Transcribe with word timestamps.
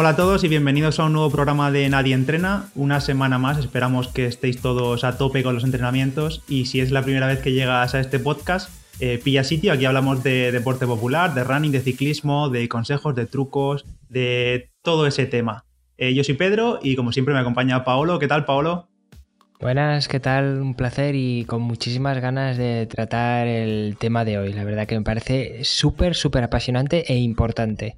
Hola 0.00 0.10
a 0.10 0.16
todos 0.16 0.44
y 0.44 0.48
bienvenidos 0.48 1.00
a 1.00 1.06
un 1.06 1.12
nuevo 1.12 1.28
programa 1.28 1.72
de 1.72 1.88
Nadie 1.88 2.14
Entrena. 2.14 2.68
Una 2.76 3.00
semana 3.00 3.36
más, 3.38 3.58
esperamos 3.58 4.06
que 4.06 4.26
estéis 4.26 4.62
todos 4.62 5.02
a 5.02 5.18
tope 5.18 5.42
con 5.42 5.56
los 5.56 5.64
entrenamientos 5.64 6.44
y 6.48 6.66
si 6.66 6.78
es 6.80 6.92
la 6.92 7.02
primera 7.02 7.26
vez 7.26 7.40
que 7.40 7.50
llegas 7.50 7.96
a 7.96 7.98
este 7.98 8.20
podcast, 8.20 8.70
eh, 9.00 9.20
pilla 9.24 9.42
sitio. 9.42 9.72
Aquí 9.72 9.86
hablamos 9.86 10.22
de 10.22 10.52
deporte 10.52 10.86
popular, 10.86 11.34
de 11.34 11.42
running, 11.42 11.72
de 11.72 11.80
ciclismo, 11.80 12.48
de 12.48 12.68
consejos, 12.68 13.16
de 13.16 13.26
trucos, 13.26 13.86
de 14.08 14.70
todo 14.82 15.04
ese 15.08 15.26
tema. 15.26 15.64
Eh, 15.96 16.14
yo 16.14 16.22
soy 16.22 16.34
Pedro 16.34 16.78
y 16.80 16.94
como 16.94 17.10
siempre 17.10 17.34
me 17.34 17.40
acompaña 17.40 17.82
Paolo. 17.82 18.20
¿Qué 18.20 18.28
tal, 18.28 18.44
Paolo? 18.44 18.86
Buenas, 19.58 20.06
¿qué 20.06 20.20
tal? 20.20 20.60
Un 20.60 20.76
placer 20.76 21.16
y 21.16 21.44
con 21.46 21.62
muchísimas 21.62 22.20
ganas 22.20 22.56
de 22.56 22.86
tratar 22.86 23.48
el 23.48 23.96
tema 23.98 24.24
de 24.24 24.38
hoy. 24.38 24.52
La 24.52 24.62
verdad 24.62 24.86
que 24.86 24.96
me 24.96 25.02
parece 25.02 25.64
súper, 25.64 26.14
súper 26.14 26.44
apasionante 26.44 27.12
e 27.12 27.16
importante. 27.16 27.96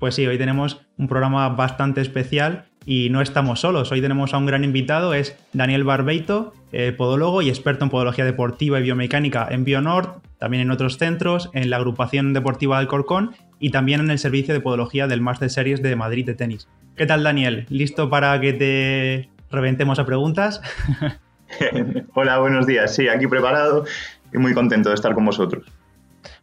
Pues 0.00 0.14
sí, 0.14 0.26
hoy 0.26 0.38
tenemos 0.38 0.80
un 0.96 1.08
programa 1.08 1.46
bastante 1.50 2.00
especial 2.00 2.64
y 2.86 3.10
no 3.10 3.20
estamos 3.20 3.60
solos. 3.60 3.92
Hoy 3.92 4.00
tenemos 4.00 4.32
a 4.32 4.38
un 4.38 4.46
gran 4.46 4.64
invitado, 4.64 5.12
es 5.12 5.36
Daniel 5.52 5.84
Barbeito, 5.84 6.54
eh, 6.72 6.92
podólogo 6.96 7.42
y 7.42 7.50
experto 7.50 7.84
en 7.84 7.90
podología 7.90 8.24
deportiva 8.24 8.80
y 8.80 8.82
biomecánica 8.82 9.46
en 9.50 9.64
Bionord, 9.64 10.22
también 10.38 10.62
en 10.62 10.70
otros 10.70 10.96
centros, 10.96 11.50
en 11.52 11.68
la 11.68 11.76
agrupación 11.76 12.32
deportiva 12.32 12.78
del 12.78 12.88
Corcón 12.88 13.32
y 13.58 13.72
también 13.72 14.00
en 14.00 14.10
el 14.10 14.18
servicio 14.18 14.54
de 14.54 14.60
podología 14.60 15.06
del 15.06 15.20
Master 15.20 15.50
Series 15.50 15.82
de 15.82 15.94
Madrid 15.96 16.24
de 16.24 16.34
tenis. 16.34 16.66
¿Qué 16.96 17.04
tal, 17.04 17.22
Daniel? 17.22 17.66
¿Listo 17.68 18.08
para 18.08 18.40
que 18.40 18.54
te 18.54 19.28
reventemos 19.50 19.98
a 19.98 20.06
preguntas. 20.06 20.62
Hola, 22.14 22.38
buenos 22.38 22.66
días. 22.66 22.94
Sí, 22.94 23.08
aquí 23.08 23.26
preparado 23.26 23.84
y 24.32 24.38
muy 24.38 24.54
contento 24.54 24.88
de 24.88 24.94
estar 24.94 25.14
con 25.14 25.26
vosotros. 25.26 25.66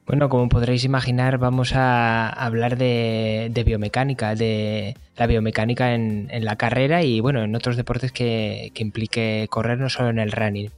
Bueno, 0.07 0.29
como 0.29 0.47
podréis 0.47 0.85
imaginar, 0.85 1.37
vamos 1.37 1.73
a 1.75 2.29
hablar 2.29 2.77
de, 2.77 3.63
biomecánica, 3.65 4.35
de 4.35 4.95
la 5.17 5.27
biomecánica 5.27 5.93
en, 5.93 6.29
la 6.45 6.55
carrera 6.55 7.03
y 7.03 7.19
bueno, 7.19 7.43
en 7.43 7.53
otros 7.53 7.75
deportes 7.75 8.13
que, 8.13 8.71
implique 8.77 9.47
correr, 9.49 9.79
no 9.79 9.89
solo 9.89 10.09
en 10.09 10.19
el 10.19 10.31
running. 10.31 10.71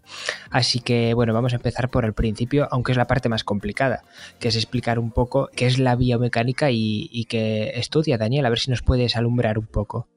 Así 0.50 0.80
que 0.80 1.14
bueno, 1.14 1.36
vamos 1.36 1.54
a 1.54 1.58
empezar 1.58 1.90
por 1.90 2.06
el 2.06 2.14
principio, 2.14 2.68
aunque 2.72 2.92
es 2.92 2.98
la 2.98 3.06
parte 3.06 3.30
más 3.30 3.44
complicada, 3.44 4.02
que 4.40 4.48
es 4.48 4.56
explicar 4.56 4.98
un 4.98 5.12
poco 5.12 5.52
qué 5.56 5.68
es 5.68 5.78
la 5.78 5.96
biomecánica 5.96 6.72
y, 6.72 7.08
y 7.12 7.26
qué 7.26 7.74
estudia 7.76 8.18
Daniel, 8.18 8.48
a 8.48 8.50
ver 8.50 8.58
si 8.58 8.72
nos 8.72 8.82
puedes 8.82 9.16
alumbrar 9.16 9.60
un 9.60 9.68
poco. 9.68 10.08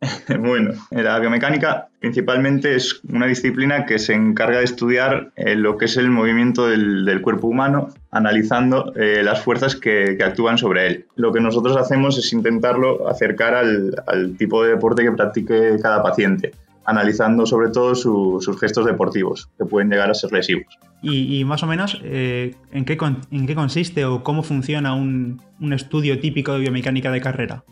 Bueno, 0.38 0.72
la 0.90 1.18
biomecánica 1.18 1.88
principalmente 2.00 2.74
es 2.74 3.00
una 3.08 3.26
disciplina 3.26 3.86
que 3.86 3.98
se 3.98 4.14
encarga 4.14 4.58
de 4.58 4.64
estudiar 4.64 5.32
eh, 5.36 5.56
lo 5.56 5.76
que 5.76 5.86
es 5.86 5.96
el 5.96 6.10
movimiento 6.10 6.68
del, 6.68 7.20
cuerpo 7.22 7.48
humano, 7.48 7.88
analizando 8.10 8.92
eh, 8.96 9.22
las 9.22 9.42
fuerzas 9.42 9.76
que, 9.76 10.18
actúan 10.24 10.58
sobre 10.58 10.86
él. 10.86 11.06
Lo 11.16 11.32
que 11.32 11.40
nosotros 11.40 11.76
hacemos 11.76 12.18
es 12.18 12.32
intentarlo 12.32 13.08
acercar 13.08 13.54
al, 13.54 14.36
tipo 14.36 14.64
de 14.64 14.70
deporte 14.70 15.02
que 15.02 15.12
practique 15.12 15.76
cada 15.80 16.02
paciente, 16.02 16.52
analizando 16.84 17.46
sobre 17.46 17.70
todo 17.70 17.94
sus 17.94 18.60
gestos 18.60 18.86
deportivos, 18.86 19.48
que 19.58 19.64
pueden 19.64 19.90
llegar 19.90 20.10
a 20.10 20.14
ser 20.14 20.32
lesivos. 20.32 20.78
Y, 21.02 21.44
más 21.44 21.62
o 21.62 21.66
menos, 21.66 22.00
eh, 22.04 22.54
¿en, 22.72 22.84
qué 22.84 22.98
¿en 23.30 23.46
qué 23.46 23.54
consiste 23.54 24.04
o 24.04 24.22
cómo 24.22 24.42
funciona 24.42 24.94
un 24.94 25.40
estudio 25.72 26.20
típico 26.20 26.52
de 26.52 26.60
biomecánica 26.60 27.10
de 27.10 27.20
carrera? 27.20 27.64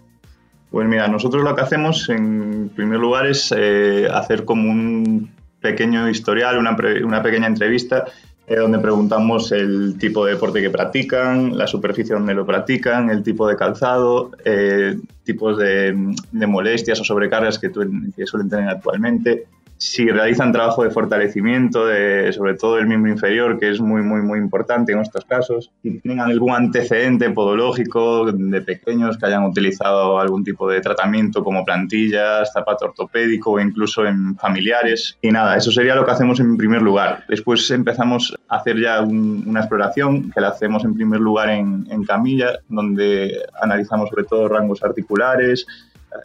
Pues 0.70 0.86
mira, 0.86 1.08
nosotros 1.08 1.42
lo 1.44 1.54
que 1.54 1.62
hacemos 1.62 2.08
en 2.10 2.70
primer 2.74 2.98
lugar 2.98 3.26
es 3.26 3.54
eh, 3.56 4.06
hacer 4.12 4.44
como 4.44 4.70
un 4.70 5.30
pequeño 5.60 6.08
historial, 6.08 6.58
una, 6.58 6.76
pequeña 7.22 7.46
entrevista 7.46 8.04
eh, 8.48 8.56
donde 8.56 8.78
preguntamos 8.78 9.52
el 9.52 9.98
tipo 9.98 10.24
de 10.24 10.32
deporte 10.32 10.62
que 10.62 10.70
practican, 10.70 11.56
la 11.56 11.66
superficie 11.66 12.14
donde 12.14 12.34
lo 12.34 12.46
practican, 12.46 13.10
el 13.10 13.22
tipo 13.22 13.46
de 13.46 13.56
calzado, 13.56 14.30
eh, 14.44 14.96
tipos 15.22 15.58
de, 15.58 15.92
molestias 16.32 16.98
o 17.00 17.04
sobrecargas 17.04 17.58
que, 17.58 17.70
que 17.70 18.26
suelen 18.26 18.48
tener 18.48 18.68
actualmente, 18.70 19.46
si 19.78 20.08
realizan 20.08 20.52
trabajo 20.52 20.82
de 20.82 20.90
fortalecimiento, 20.90 21.86
de, 21.86 22.32
sobre 22.32 22.54
todo 22.54 22.78
el 22.78 22.86
miembro 22.86 23.12
inferior, 23.12 23.58
que 23.58 23.70
es 23.70 23.80
muy, 23.80 24.02
muy, 24.02 24.20
muy 24.22 24.38
importante 24.38 24.92
en 24.92 24.98
estos 24.98 25.24
casos, 25.24 25.70
si 25.82 26.00
tienen 26.00 26.20
algún 26.20 26.52
antecedente 26.52 27.30
podológico 27.30 28.30
de 28.32 28.60
pequeños 28.60 29.16
que 29.16 29.26
hayan 29.26 29.44
utilizado 29.44 30.18
algún 30.18 30.42
tipo 30.42 30.68
de 30.68 30.80
tratamiento 30.80 31.44
como 31.44 31.64
plantillas, 31.64 32.52
zapato 32.52 32.86
ortopédico 32.86 33.52
o 33.52 33.60
incluso 33.60 34.04
en 34.04 34.36
familiares. 34.36 35.16
Y 35.22 35.30
nada, 35.30 35.56
eso 35.56 35.70
sería 35.70 35.94
lo 35.94 36.04
que 36.04 36.10
hacemos 36.10 36.40
en 36.40 36.56
primer 36.56 36.82
lugar. 36.82 37.24
Después 37.28 37.70
empezamos 37.70 38.34
a 38.48 38.56
hacer 38.56 38.80
ya 38.80 39.00
una 39.00 39.60
exploración 39.60 40.30
que 40.32 40.40
la 40.40 40.48
hacemos 40.48 40.84
en 40.84 40.94
primer 40.94 41.20
lugar 41.20 41.50
en, 41.50 41.86
en 41.90 42.04
camilla, 42.04 42.58
donde 42.68 43.32
analizamos 43.62 44.10
sobre 44.10 44.24
todo 44.24 44.48
rangos 44.48 44.82
articulares, 44.82 45.66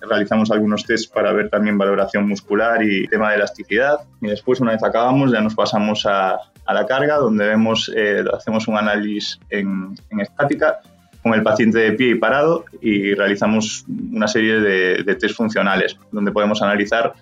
realizamos 0.01 0.51
algunos 0.51 0.85
tests 0.85 1.07
para 1.07 1.33
ver 1.33 1.49
también 1.49 1.77
valoración 1.77 2.27
muscular 2.27 2.83
y 2.83 3.07
tema 3.07 3.29
de 3.29 3.37
elasticidad. 3.37 3.99
Y 4.21 4.27
después, 4.27 4.59
una 4.59 4.71
vez 4.71 4.83
acabamos, 4.83 5.31
ya 5.31 5.41
nos 5.41 5.55
pasamos 5.55 6.05
a, 6.05 6.37
la 6.67 6.85
carga, 6.85 7.17
donde 7.17 7.47
vemos, 7.47 7.91
eh, 7.95 8.23
hacemos 8.33 8.67
un 8.67 8.77
análisis 8.77 9.39
en, 9.49 9.95
estática 10.19 10.79
con 11.21 11.33
el 11.33 11.43
paciente 11.43 11.79
de 11.79 11.91
pie 11.93 12.09
y 12.11 12.15
parado 12.15 12.65
y 12.81 13.13
realizamos 13.13 13.85
una 14.11 14.27
serie 14.27 14.59
de, 14.59 15.03
de 15.03 15.15
test 15.15 15.35
funcionales, 15.35 15.97
donde 16.11 16.31
podemos 16.31 16.61
analizar 16.61 17.13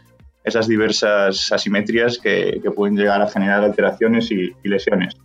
esas 0.44 0.68
diversas 0.68 1.52
asimetrías 1.52 2.18
que, 2.18 2.62
pueden 2.76 2.96
llegar 2.96 3.22
a 3.22 3.28
generar 3.28 3.64
alteraciones 3.64 4.32
y 4.32 4.54
lesiones. 4.64 5.16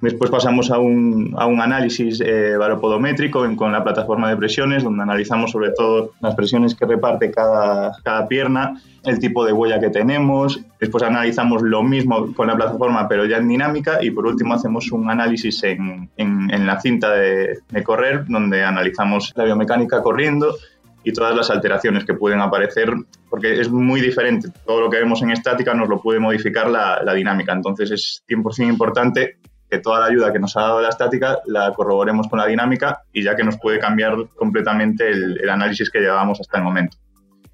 Después 0.00 0.30
pasamos 0.30 0.70
a 0.70 0.78
un, 0.78 1.34
a 1.36 1.46
un 1.46 1.60
análisis 1.60 2.20
eh, 2.20 2.56
baropodométrico 2.56 3.44
con 3.56 3.72
la 3.72 3.82
plataforma 3.82 4.30
de 4.30 4.36
presiones, 4.36 4.84
donde 4.84 5.02
analizamos 5.02 5.50
sobre 5.50 5.70
todo 5.72 6.12
las 6.20 6.36
presiones 6.36 6.76
que 6.76 6.86
reparte 6.86 7.32
cada, 7.32 7.92
cada 8.04 8.28
pierna, 8.28 8.80
el 9.04 9.18
tipo 9.18 9.44
de 9.44 9.52
huella 9.52 9.80
que 9.80 9.90
tenemos. 9.90 10.60
Después 10.78 11.02
analizamos 11.02 11.62
lo 11.62 11.82
mismo 11.82 12.32
con 12.34 12.46
la 12.46 12.54
plataforma, 12.54 13.08
pero 13.08 13.24
ya 13.24 13.38
en 13.38 13.48
dinámica. 13.48 13.98
Y 14.00 14.12
por 14.12 14.26
último 14.26 14.54
hacemos 14.54 14.92
un 14.92 15.10
análisis 15.10 15.64
en, 15.64 16.08
en, 16.16 16.66
la 16.66 16.80
cinta 16.80 17.12
de, 17.12 17.58
de 17.68 17.82
correr, 17.82 18.24
donde 18.28 18.62
analizamos 18.62 19.32
la 19.34 19.44
biomecánica 19.44 20.00
corriendo 20.00 20.54
y 21.02 21.12
todas 21.12 21.34
las 21.34 21.50
alteraciones 21.50 22.04
que 22.04 22.14
pueden 22.14 22.40
aparecer, 22.40 22.92
porque 23.30 23.60
es 23.60 23.68
muy 23.70 24.00
diferente. 24.00 24.48
Todo 24.64 24.82
lo 24.82 24.90
que 24.90 24.98
vemos 24.98 25.22
en 25.22 25.30
estática 25.30 25.74
nos 25.74 25.88
lo 25.88 26.00
puede 26.00 26.20
modificar 26.20 26.70
la, 26.70 27.02
la 27.02 27.14
dinámica. 27.14 27.52
Entonces 27.52 27.90
es 27.90 28.22
100% 28.28 28.68
importante 28.68 29.38
que 29.70 29.78
toda 29.78 30.00
la 30.00 30.06
ayuda 30.06 30.32
que 30.32 30.38
nos 30.38 30.56
ha 30.56 30.62
dado 30.62 30.80
la 30.80 30.88
estática 30.88 31.38
la 31.46 31.72
corroboremos 31.72 32.28
con 32.28 32.38
la 32.38 32.46
dinámica 32.46 33.02
y 33.12 33.22
ya 33.22 33.36
que 33.36 33.44
nos 33.44 33.58
puede 33.58 33.78
cambiar 33.78 34.14
completamente 34.36 35.08
el, 35.08 35.48
análisis 35.48 35.90
que 35.90 36.00
llevábamos 36.00 36.40
hasta 36.40 36.58
el 36.58 36.64
momento. 36.64 36.96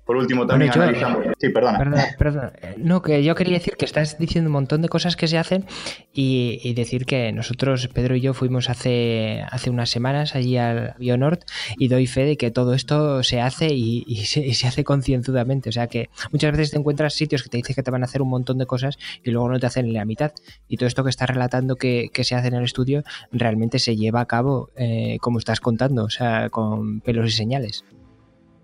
Por 0.04 0.16
último, 0.16 0.46
también 0.46 0.70
analizamos. 0.70 1.24
sí, 1.38 1.48
perdona. 1.48 1.78
Perdona, 2.18 2.52
No, 2.76 3.00
que 3.00 3.24
yo 3.24 3.34
quería 3.34 3.54
decir 3.54 3.74
que 3.78 3.86
estás 3.86 4.18
diciendo 4.18 4.48
un 4.48 4.52
montón 4.52 4.82
de 4.82 4.90
cosas 4.90 5.16
que 5.16 5.28
se 5.28 5.38
hacen 5.38 5.64
y, 6.12 6.74
decir 6.74 7.06
que 7.06 7.32
nosotros, 7.32 7.88
Pedro 7.88 8.14
y 8.14 8.20
yo, 8.20 8.34
fuimos 8.34 8.68
hace, 8.68 9.42
hace 9.50 9.70
unas 9.70 9.88
semanas 9.88 10.34
allí 10.34 10.58
al 10.58 10.94
Bionord 10.98 11.40
y 11.78 11.88
doy 11.88 12.06
fe 12.06 12.24
de 12.26 12.36
que 12.36 12.50
todo 12.50 12.74
esto 12.74 13.22
se 13.22 13.40
hace 13.40 13.68
y, 13.72 14.16
se, 14.26 14.66
hace 14.66 14.84
concienzudamente. 14.84 15.70
O 15.70 15.72
sea 15.72 15.86
que 15.86 16.10
muchas 16.32 16.52
veces 16.52 16.72
te 16.72 16.78
encuentras 16.78 17.14
sitios 17.14 17.42
que 17.42 17.48
te 17.48 17.56
dicen 17.56 17.74
que 17.74 17.82
te 17.82 17.90
van 17.90 18.02
a 18.02 18.04
hacer 18.04 18.20
un 18.20 18.28
montón 18.28 18.58
de 18.58 18.66
cosas 18.66 18.98
y 19.22 19.30
luego 19.30 19.48
no 19.48 19.58
te 19.58 19.66
hacen 19.66 19.92
la 19.94 20.04
mitad. 20.04 20.32
Y 20.68 20.76
todo 20.76 20.86
esto 20.86 21.02
que 21.02 21.10
estás 21.10 21.30
relatando 21.30 21.76
que, 21.76 22.10
se 22.24 22.34
hace 22.34 22.48
en 22.48 22.54
el 22.54 22.64
estudio 22.64 23.04
realmente 23.32 23.78
se 23.78 23.96
lleva 23.96 24.20
a 24.20 24.26
cabo 24.26 24.70
eh, 24.76 25.18
como 25.20 25.38
estás 25.38 25.60
contando, 25.60 26.04
o 26.04 26.10
sea, 26.10 26.48
con 26.50 27.00
pelos 27.00 27.26
y 27.26 27.32
señales. 27.32 27.84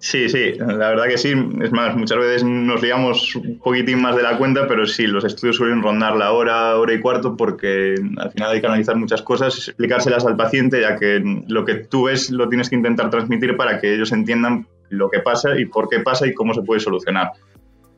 Sí, 0.02 0.30
sí, 0.30 0.54
la 0.54 0.88
verdad 0.88 1.04
que 1.08 1.18
sí. 1.18 1.34
Es 1.60 1.72
más, 1.72 1.94
muchas 1.94 2.16
veces 2.16 2.42
nos 2.42 2.80
liamos 2.80 3.36
un 3.36 3.58
poquitín 3.58 4.00
más 4.00 4.16
de 4.16 4.22
la 4.22 4.38
cuenta, 4.38 4.66
pero 4.66 4.86
sí, 4.86 5.06
los 5.06 5.24
estudios 5.24 5.56
suelen 5.56 5.82
rondar 5.82 6.16
la 6.16 6.32
hora, 6.32 6.78
hora 6.78 6.94
y 6.94 7.00
cuarto, 7.00 7.36
porque 7.36 7.97
al 8.16 8.30
final 8.30 8.50
hay 8.50 8.62
que 8.62 8.66
analizar 8.66 8.97
muchas 8.97 9.20
cosas, 9.20 9.54
explicárselas 9.68 10.24
al 10.24 10.36
paciente, 10.36 10.80
ya 10.80 10.97
que 10.97 11.22
lo 11.47 11.66
que 11.66 11.74
tú 11.74 12.04
ves 12.04 12.30
lo 12.30 12.48
tienes 12.48 12.70
que 12.70 12.76
intentar 12.76 13.10
transmitir 13.10 13.58
para 13.58 13.78
que 13.78 13.94
ellos 13.94 14.10
entiendan 14.12 14.66
lo 14.88 15.10
que 15.10 15.20
pasa 15.20 15.60
y 15.60 15.66
por 15.66 15.86
qué 15.91 16.00
pasa 16.00 16.26
y 16.26 16.32
cómo 16.32 16.54
se 16.54 16.62
puede 16.62 16.80
solucionar. 16.80 17.32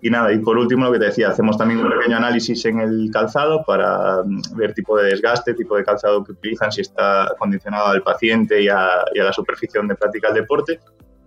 Y 0.00 0.10
nada, 0.10 0.32
y 0.32 0.40
por 0.40 0.58
último 0.58 0.86
lo 0.86 0.92
que 0.92 0.98
te 0.98 1.04
decía, 1.04 1.28
hacemos 1.28 1.56
también 1.56 1.78
un 1.78 1.88
pequeño 1.88 2.16
análisis 2.16 2.64
en 2.64 2.80
el 2.80 3.10
calzado 3.12 3.62
para 3.64 4.22
ver 4.56 4.74
tipo 4.74 4.98
de 4.98 5.10
desgaste, 5.10 5.54
tipo 5.54 5.76
de 5.76 5.84
calzado 5.84 6.24
que 6.24 6.32
utilizan, 6.32 6.72
si 6.72 6.80
está 6.80 7.32
condicionado 7.38 7.86
al 7.86 8.02
paciente 8.02 8.60
y 8.60 8.66
a, 8.66 9.04
y 9.14 9.20
a 9.20 9.24
la 9.24 9.32
superficie 9.32 9.78
donde 9.78 9.94
practica 9.94 10.30
el 10.30 10.34
deporte 10.34 10.80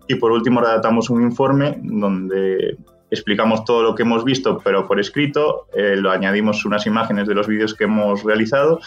y 0.07 0.15
por 0.15 0.31
último 0.31 0.61
redactamos 0.61 1.09
un 1.09 1.23
informe 1.23 1.79
donde 1.81 2.77
explicamos 3.09 3.63
todo 3.65 3.83
lo 3.83 3.95
que 3.95 4.03
hemos 4.03 4.23
visto, 4.23 4.59
pero 4.63 4.87
por 4.87 4.99
escrito, 4.99 5.67
eh, 5.73 5.95
lo 5.95 6.11
añadimos 6.11 6.65
unas 6.65 6.85
imágenes 6.85 7.27
de 7.27 7.35
los 7.35 7.47
vídeos 7.47 7.73
que 7.73 7.85
hemos 7.85 8.23
realizado 8.23 8.79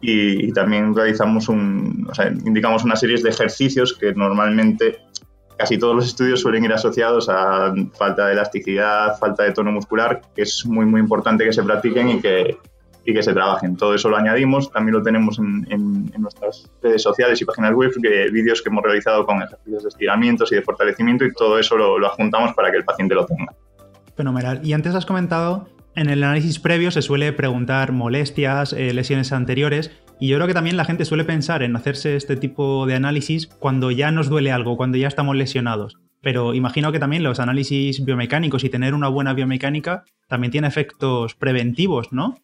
y, 0.00 0.52
también 0.52 0.94
realizamos 0.94 1.48
indicamos 1.48 2.84
una 2.84 2.96
serie 2.96 3.20
de 3.20 3.28
ejercicios 3.28 3.96
que 3.98 4.14
normalmente 4.14 5.00
casi 5.56 5.76
todos 5.76 5.96
los 5.96 6.06
estudios 6.06 6.40
suelen 6.40 6.64
ir 6.64 6.72
asociados 6.72 7.28
a 7.28 7.74
falta 7.96 8.26
de 8.26 8.32
elasticidad, 8.34 9.18
falta 9.18 9.42
de 9.42 9.52
tono 9.52 9.72
muscular, 9.72 10.20
que 10.34 10.42
es 10.42 10.64
muy 10.66 10.86
muy 10.86 11.00
importante 11.00 11.44
que 11.44 11.52
se 11.52 11.64
practiquen 11.64 12.10
y 12.10 12.20
que, 12.20 12.58
y 13.08 13.14
que 13.14 13.22
se 13.22 13.32
trabajen. 13.32 13.74
Todo 13.74 13.94
eso 13.94 14.10
lo 14.10 14.18
añadimos, 14.18 14.70
también 14.70 14.94
lo 14.94 15.02
tenemos 15.02 15.38
en, 15.38 16.12
nuestras 16.18 16.70
redes 16.82 17.02
sociales 17.02 17.40
y 17.40 17.46
páginas 17.46 17.72
web, 17.72 17.90
vídeos 18.30 18.60
que 18.60 18.68
hemos 18.68 18.84
realizado 18.84 19.24
con 19.24 19.40
ejercicios 19.40 19.82
de 19.82 19.88
estiramientos 19.88 20.52
y 20.52 20.56
de 20.56 20.62
fortalecimiento 20.62 21.24
y 21.24 21.32
todo 21.32 21.58
eso 21.58 21.78
lo, 21.78 21.98
lo 21.98 22.06
adjuntamos 22.06 22.52
para 22.52 22.70
que 22.70 22.76
el 22.76 22.84
paciente 22.84 23.14
lo 23.14 23.24
tenga. 23.24 23.54
Fenomenal. 24.14 24.60
Y 24.62 24.74
antes 24.74 24.94
has 24.94 25.06
comentado, 25.06 25.68
en 25.96 26.10
el 26.10 26.22
análisis 26.22 26.58
previo 26.58 26.90
se 26.90 27.00
suele 27.00 27.32
preguntar 27.32 27.92
molestias, 27.92 28.74
eh, 28.74 28.92
lesiones 28.92 29.32
anteriores, 29.32 29.90
y 30.20 30.28
yo 30.28 30.36
creo 30.36 30.46
que 30.46 30.52
también 30.52 30.76
la 30.76 30.84
gente 30.84 31.06
suele 31.06 31.24
pensar 31.24 31.62
en 31.62 31.74
hacerse 31.76 32.14
este 32.14 32.36
tipo 32.36 32.84
de 32.84 32.94
análisis 32.94 33.46
cuando 33.46 33.90
ya 33.90 34.10
nos 34.10 34.28
duele 34.28 34.52
algo, 34.52 34.76
cuando 34.76 34.98
ya 34.98 35.08
estamos 35.08 35.34
lesionados. 35.34 35.96
Pero 36.20 36.52
imagino 36.52 36.92
que 36.92 36.98
también 36.98 37.22
los 37.22 37.40
análisis 37.40 38.04
biomecánicos 38.04 38.64
y 38.64 38.68
tener 38.68 38.92
una 38.92 39.08
buena 39.08 39.32
biomecánica 39.32 40.04
también 40.26 40.50
tiene 40.50 40.68
efectos 40.68 41.34
preventivos, 41.36 42.12
¿no? 42.12 42.34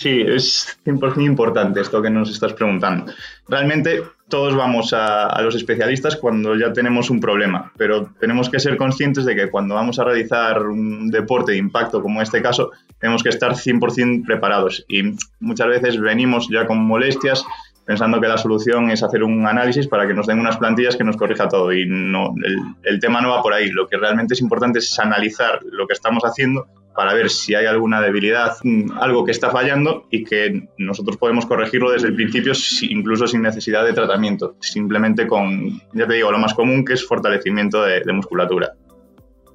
Sí, 0.00 0.22
es 0.26 0.78
100% 0.86 1.26
importante 1.26 1.82
esto 1.82 2.00
que 2.00 2.08
nos 2.08 2.30
estás 2.30 2.54
preguntando. 2.54 3.12
Realmente 3.46 4.02
todos 4.28 4.56
vamos 4.56 4.94
a, 4.94 5.38
los 5.42 5.54
especialistas 5.54 6.16
cuando 6.16 6.56
ya 6.56 6.72
tenemos 6.72 7.10
un 7.10 7.20
problema, 7.20 7.70
pero 7.76 8.06
tenemos 8.18 8.48
que 8.48 8.60
ser 8.60 8.78
conscientes 8.78 9.26
de 9.26 9.36
que 9.36 9.50
cuando 9.50 9.74
vamos 9.74 9.98
a 9.98 10.04
realizar 10.04 10.62
un 10.62 11.10
deporte 11.10 11.52
de 11.52 11.58
impacto 11.58 12.00
como 12.00 12.22
este 12.22 12.40
caso, 12.40 12.70
tenemos 12.98 13.22
que 13.22 13.28
estar 13.28 13.52
100% 13.52 14.24
preparados 14.24 14.86
y 14.88 15.02
muchas 15.38 15.68
veces 15.68 16.00
venimos 16.00 16.48
ya 16.50 16.66
con 16.66 16.78
molestias 16.78 17.44
pensando 17.84 18.22
que 18.22 18.28
la 18.28 18.38
solución 18.38 18.90
es 18.90 19.02
hacer 19.02 19.22
un 19.22 19.46
análisis 19.46 19.86
para 19.86 20.06
que 20.06 20.14
nos 20.14 20.26
den 20.26 20.38
unas 20.38 20.56
plantillas 20.56 20.96
que 20.96 21.04
nos 21.04 21.18
corrija 21.18 21.46
todo 21.46 21.74
y 21.74 21.84
no 21.86 22.32
el, 22.42 22.56
el 22.84 23.00
tema 23.00 23.20
no 23.20 23.32
va 23.32 23.42
por 23.42 23.52
ahí. 23.52 23.68
Lo 23.68 23.86
que 23.86 23.98
realmente 23.98 24.32
es 24.32 24.40
importante 24.40 24.78
es 24.78 24.98
analizar 24.98 25.60
lo 25.70 25.86
que 25.86 25.92
estamos 25.92 26.22
haciendo 26.24 26.68
para 27.00 27.14
ver 27.14 27.30
si 27.30 27.54
hay 27.54 27.64
alguna 27.64 28.02
debilidad, 28.02 28.58
mm, 28.62 28.92
algo 29.00 29.24
que 29.24 29.30
está 29.30 29.48
fallando 29.48 30.06
y 30.10 30.22
que 30.22 30.68
nosotros 30.76 31.16
podemos 31.16 31.46
corregirlo 31.46 31.90
desde 31.92 32.08
el 32.08 32.14
principio 32.14 32.52
incluso 32.90 33.26
sin 33.26 33.40
necesidad 33.40 33.86
de 33.86 33.94
tratamiento, 33.94 34.56
simplemente 34.60 35.26
con, 35.26 35.80
ya 35.94 36.06
te 36.06 36.12
digo, 36.12 36.30
lo 36.30 36.38
más 36.38 36.52
común 36.52 36.84
que 36.84 36.92
es 36.92 37.06
fortalecimiento 37.06 37.82
de, 37.82 38.02
musculatura. 38.12 38.74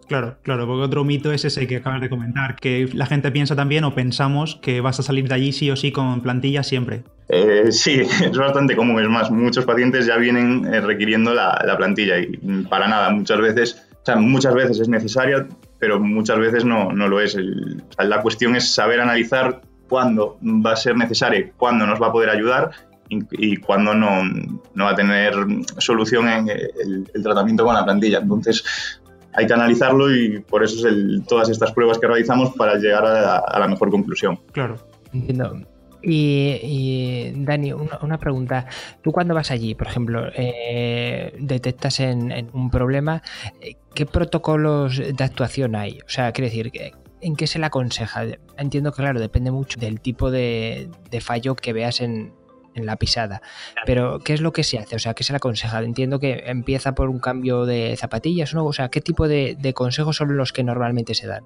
Claro, 0.07 0.37
claro, 0.41 0.65
porque 0.65 0.85
otro 0.85 1.03
mito 1.03 1.31
es 1.31 1.45
ese 1.45 1.67
que 1.67 1.75
acabas 1.75 2.01
de 2.01 2.09
comentar, 2.09 2.55
que 2.55 2.89
la 2.91 3.05
gente 3.05 3.31
piensa 3.31 3.55
también 3.55 3.83
o 3.83 3.93
pensamos 3.93 4.55
que 4.55 4.81
vas 4.81 4.99
a 4.99 5.03
salir 5.03 5.27
de 5.27 5.35
allí 5.35 5.51
sí 5.51 5.69
o 5.69 5.75
sí 5.75 5.91
con 5.91 6.21
plantilla 6.21 6.63
siempre. 6.63 7.03
Eh, 7.29 7.71
sí, 7.71 8.01
es 8.23 8.35
bastante 8.35 8.75
común, 8.75 8.99
es 9.03 9.07
más, 9.07 9.29
muchos 9.29 9.65
pacientes 9.65 10.07
ya 10.07 10.17
vienen 10.17 10.65
eh, 10.73 10.81
requiriendo 10.81 11.31
la, 11.31 11.63
la, 11.63 11.77
plantilla 11.77 12.17
y 12.17 12.37
para 12.67 12.87
nada, 12.87 13.11
muchas 13.11 13.39
veces, 13.39 13.87
o 14.01 14.03
sea, 14.03 14.15
muchas 14.15 14.55
veces 14.55 14.79
es 14.79 14.89
necesaria, 14.89 15.45
pero 15.79 15.99
muchas 15.99 16.39
veces 16.39 16.65
no, 16.65 16.91
no 16.91 17.07
lo 17.07 17.19
es. 17.19 17.37
la 17.97 18.21
cuestión 18.21 18.55
es 18.55 18.73
saber 18.73 19.01
analizar 19.01 19.61
cuándo 19.89 20.37
va 20.41 20.73
a 20.73 20.75
ser 20.75 20.95
necesario, 20.95 21.51
cuándo 21.57 21.85
nos 21.85 22.01
va 22.01 22.07
a 22.07 22.11
poder 22.11 22.29
ayudar 22.29 22.71
y, 23.09 23.57
cuándo 23.57 23.93
no, 23.93 24.23
no, 24.73 24.85
va 24.85 24.91
a 24.91 24.95
tener 24.95 25.33
solución 25.77 26.27
en 26.27 26.49
el, 26.49 27.23
tratamiento 27.23 27.63
con 27.63 27.75
la 27.75 27.85
plantilla. 27.85 28.19
Entonces, 28.19 28.63
hay 29.33 29.45
que 29.45 29.53
analizarlo 29.53 30.13
y 30.13 30.39
por 30.39 30.63
eso 30.63 30.87
es 30.87 31.25
todas 31.27 31.49
estas 31.49 31.71
pruebas 31.71 31.99
que 31.99 32.07
realizamos 32.07 32.55
para 32.55 32.75
llegar 32.75 33.05
a, 33.05 33.59
la 33.59 33.67
mejor 33.67 33.91
conclusión. 33.91 34.39
Claro. 34.51 34.77
Entiendo. 35.13 35.61
Y, 36.07 37.31
Dani, 37.35 37.73
una, 37.73 38.19
pregunta. 38.19 38.67
Tú 39.01 39.11
cuando 39.11 39.33
vas 39.33 39.49
allí, 39.49 39.73
por 39.73 39.87
ejemplo, 39.87 40.27
eh, 40.35 41.33
detectas 41.39 41.99
en, 41.99 42.49
un 42.53 42.69
problema, 42.69 43.23
eh, 43.59 43.75
¿qué 43.95 44.05
protocolos 44.05 44.97
de 44.97 45.23
actuación 45.23 45.75
hay? 45.75 45.99
O 46.05 46.09
sea, 46.09 46.31
quiero 46.31 46.45
decir, 46.45 46.71
¿en 47.21 47.35
qué 47.35 47.47
se 47.47 47.57
le 47.57 47.65
aconseja? 47.65 48.23
Entiendo 48.57 48.91
que, 48.91 48.97
claro, 48.97 49.19
depende 49.19 49.49
mucho 49.49 49.79
del 49.79 49.99
tipo 49.99 50.29
de, 50.29 50.89
fallo 51.21 51.55
que 51.55 51.73
veas 51.73 52.01
en, 52.01 52.33
la 52.75 52.97
pisada. 52.97 53.41
Pero, 53.85 54.19
¿qué 54.19 54.33
es 54.33 54.41
lo 54.41 54.51
que 54.51 54.63
se 54.63 54.77
hace? 54.77 54.97
O 54.97 54.99
sea, 54.99 55.13
¿qué 55.13 55.23
se 55.23 55.31
le 55.31 55.37
aconseja? 55.37 55.81
Entiendo 55.81 56.19
que 56.19 56.43
empieza 56.45 56.93
por 56.93 57.09
un 57.09 57.19
cambio 57.19 57.65
de 57.65 57.95
zapatillas, 57.97 58.53
¿no? 58.53 58.65
O 58.65 58.73
sea, 58.73 58.89
¿qué 58.89 58.99
tipo 58.99 59.29
de 59.29 59.73
consejos 59.73 60.17
son 60.17 60.35
los 60.35 60.51
que 60.51 60.63
normalmente 60.63 61.15
se 61.15 61.25
dan? 61.25 61.45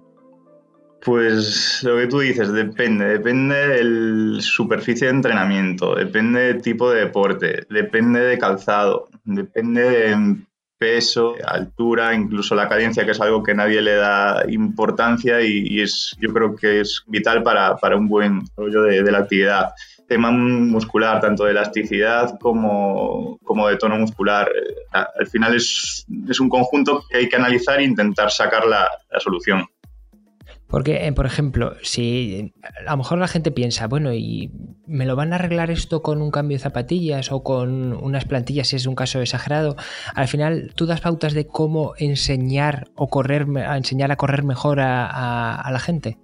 Pues 1.02 1.82
lo 1.84 1.98
que 1.98 2.08
tú 2.08 2.20
dices, 2.20 2.52
depende. 2.52 3.06
Depende 3.06 3.56
de 3.56 4.42
superficie 4.42 5.08
de 5.08 5.14
entrenamiento, 5.14 5.96
depende 5.96 6.42
del 6.42 6.62
tipo 6.62 6.92
de 6.92 7.02
deporte, 7.02 7.66
depende 7.70 8.20
de 8.20 8.38
calzado, 8.38 9.08
depende 9.24 9.82
de 9.82 10.36
peso, 10.78 11.36
altura, 11.46 12.14
incluso 12.16 12.56
la 12.56 12.70
cadencia, 12.70 13.06
que 13.06 13.12
es 13.12 13.22
algo 13.22 13.44
que 13.44 13.54
nadie 13.54 13.82
le 13.82 13.96
da 13.96 14.44
importancia 14.50 15.42
y, 15.42 15.82
es, 15.82 16.16
yo 16.20 16.34
creo 16.34 16.56
que 16.56 16.82
es 16.82 17.04
vital 17.08 17.44
para, 17.44 17.78
un 17.96 18.08
buen 18.08 18.42
rollo 18.56 18.84
de, 18.84 19.12
la 19.12 19.20
actividad. 19.20 19.72
Tema 20.08 20.32
muscular, 20.32 21.20
tanto 21.20 21.44
de 21.44 21.52
elasticidad 21.52 22.40
como, 22.40 23.40
de 23.70 23.78
tono 23.78 23.98
muscular. 23.98 24.50
Al 24.92 25.28
final 25.28 25.56
es, 25.56 26.06
un 26.40 26.50
conjunto 26.50 27.04
que 27.10 27.18
hay 27.18 27.30
que 27.30 27.36
analizar 27.36 27.80
e 27.80 27.84
intentar 27.84 28.32
sacar 28.32 28.66
la 28.66 28.90
solución. 29.20 29.66
Porque, 30.70 31.08
eh, 31.08 31.14
por 31.14 31.26
ejemplo, 31.26 31.74
si 31.82 32.54
a 32.86 32.92
lo 32.92 32.98
mejor 32.98 33.18
la 33.18 33.28
gente 33.28 33.50
piensa, 33.50 33.88
bueno, 33.88 34.14
¿y 34.14 34.52
me 34.86 35.08
lo 35.08 35.16
van 35.16 35.34
a 35.34 35.38
arreglar 35.38 35.72
esto 35.72 36.04
con 36.04 36.22
un 36.22 36.30
cambio 36.30 36.58
de 36.58 36.62
zapatillas 36.62 37.32
o 37.32 37.42
con 37.42 37.94
unas 37.94 38.26
plantillas 38.26 38.68
si 38.68 38.76
es 38.76 38.86
un 38.86 38.94
caso 38.94 39.20
exagerado? 39.20 39.76
Al 40.14 40.28
final, 40.28 40.72
tú 40.76 40.86
das 40.86 41.02
pautas 41.02 41.34
de 41.34 41.48
cómo 41.48 41.94
enseñar 41.98 42.88
o 42.96 43.08
correr, 43.08 43.48
a 43.58 43.78
enseñar 43.78 44.12
a 44.12 44.16
correr 44.16 44.44
mejor 44.44 44.80
a, 44.80 45.68
la 45.72 45.80
gente. 45.80 46.20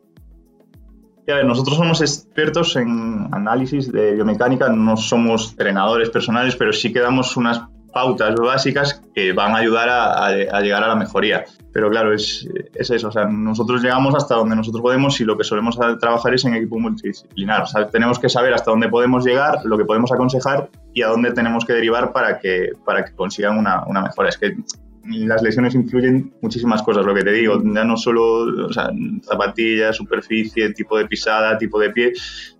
A 1.27 1.33
ver, 1.33 1.45
nosotros 1.45 1.77
somos 1.77 2.01
expertos 2.01 2.75
en 2.75 3.27
análisis 3.31 3.91
de 3.91 4.13
biomecánica, 4.13 4.69
no 4.69 4.95
somos 4.95 5.51
entrenadores 5.51 6.12
personales, 6.12 6.56
pero 6.56 6.71
sí 6.71 6.94
que 6.94 7.00
damos 7.00 7.36
unas 7.36 7.63
pautas 7.95 8.36
básicas 8.36 9.01
que 9.13 9.31
van 9.31 9.53
a 9.53 9.59
ayudar 9.59 9.88
a, 9.89 10.59
llegar 10.59 10.83
a 10.83 10.89
la 10.89 10.97
mejoría. 10.97 11.45
Pero 11.71 11.89
claro, 11.89 12.13
es, 12.13 12.45
es, 12.74 12.89
eso, 12.89 13.07
o 13.07 13.12
sea, 13.12 13.24
nosotros 13.24 13.81
llegamos 13.81 14.13
hasta 14.15 14.36
donde 14.36 14.53
nosotros 14.53 14.81
podemos 14.81 15.18
y 15.21 15.24
lo 15.24 15.38
que 15.38 15.45
solemos 15.45 15.80
trabajar 16.01 16.33
es 16.33 16.44
en 16.44 16.56
equipo 16.56 16.77
multidisciplinar. 16.77 17.63
Tenemos 17.94 18.19
que 18.19 18.27
saber 18.27 18.53
hasta 18.53 18.71
dónde 18.71 18.89
podemos 18.89 19.24
llegar, 19.24 19.59
lo 19.63 19.77
que 19.77 19.86
podemos 19.86 20.12
aconsejar 20.12 20.69
y 20.94 21.03
a 21.03 21.07
dónde 21.07 21.31
tenemos 21.31 21.63
que 21.63 21.71
derivar 21.71 22.12
para 22.12 22.38
que, 22.38 22.74
para 22.83 23.06
que 23.06 23.13
consigan 23.15 23.57
una, 23.57 23.86
una 23.88 24.01
mejora. 24.01 24.27
Es 24.27 24.38
que 24.38 24.57
las 25.06 25.41
lesiones 25.41 25.74
influyen 25.74 26.33
muchísimas 26.41 26.83
cosas, 26.83 27.06
lo 27.06 27.15
que 27.15 27.24
te 27.24 27.31
digo, 27.31 27.62
ya 27.63 27.86
no 27.86 27.95
solo 27.95 28.65
o 28.65 28.74
sea, 28.74 28.89
zapatillas, 29.24 29.95
superficie, 29.95 30.74
tipo 30.74 30.98
de 30.98 31.05
pisada, 31.05 31.58
tipo 31.58 31.79
de 31.79 31.91
pie, 31.91 32.12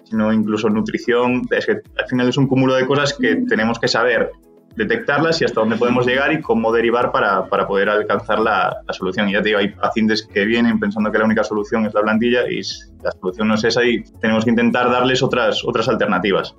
sino 0.06 0.32
incluso 0.32 0.70
nutrición. 0.70 1.42
Es 1.52 1.66
que 1.66 1.74
al 1.74 2.08
final 2.08 2.30
es 2.30 2.38
un 2.38 2.48
cúmulo 2.48 2.76
de 2.76 2.86
cosas 2.86 3.18
que 3.20 3.36
tenemos 3.50 3.80
que 3.80 3.90
saber 3.90 4.32
detectarlas 4.76 5.42
y 5.42 5.46
hasta 5.46 5.60
dónde 5.60 5.78
podemos 5.78 6.06
llegar 6.06 6.32
y 6.34 6.42
cómo 6.42 6.72
derivar 6.72 7.12
para, 7.12 7.46
para 7.48 7.68
poder 7.68 7.90
alcanzar 7.90 8.40
la, 8.40 8.78
la, 8.86 8.94
solución. 8.94 9.30
Y 9.30 9.34
ya 9.34 9.42
te 9.42 9.50
digo, 9.50 9.60
hay 9.60 9.70
pacientes 9.70 10.28
que 10.32 10.46
vienen 10.46 10.80
pensando 10.80 11.12
que 11.12 11.18
la 11.18 11.26
única 11.26 11.44
solución 11.44 11.86
es 11.86 11.94
la 11.94 12.02
plantilla 12.02 12.48
y 12.50 12.62
la 13.04 13.12
solución 13.12 13.48
no 13.48 13.56
es 13.56 13.64
esa 13.64 13.84
y 13.84 14.04
tenemos 14.22 14.44
que 14.44 14.52
intentar 14.52 14.90
darles 14.90 15.24
otras, 15.24 15.64
otras 15.66 15.88
alternativas. 15.88 16.56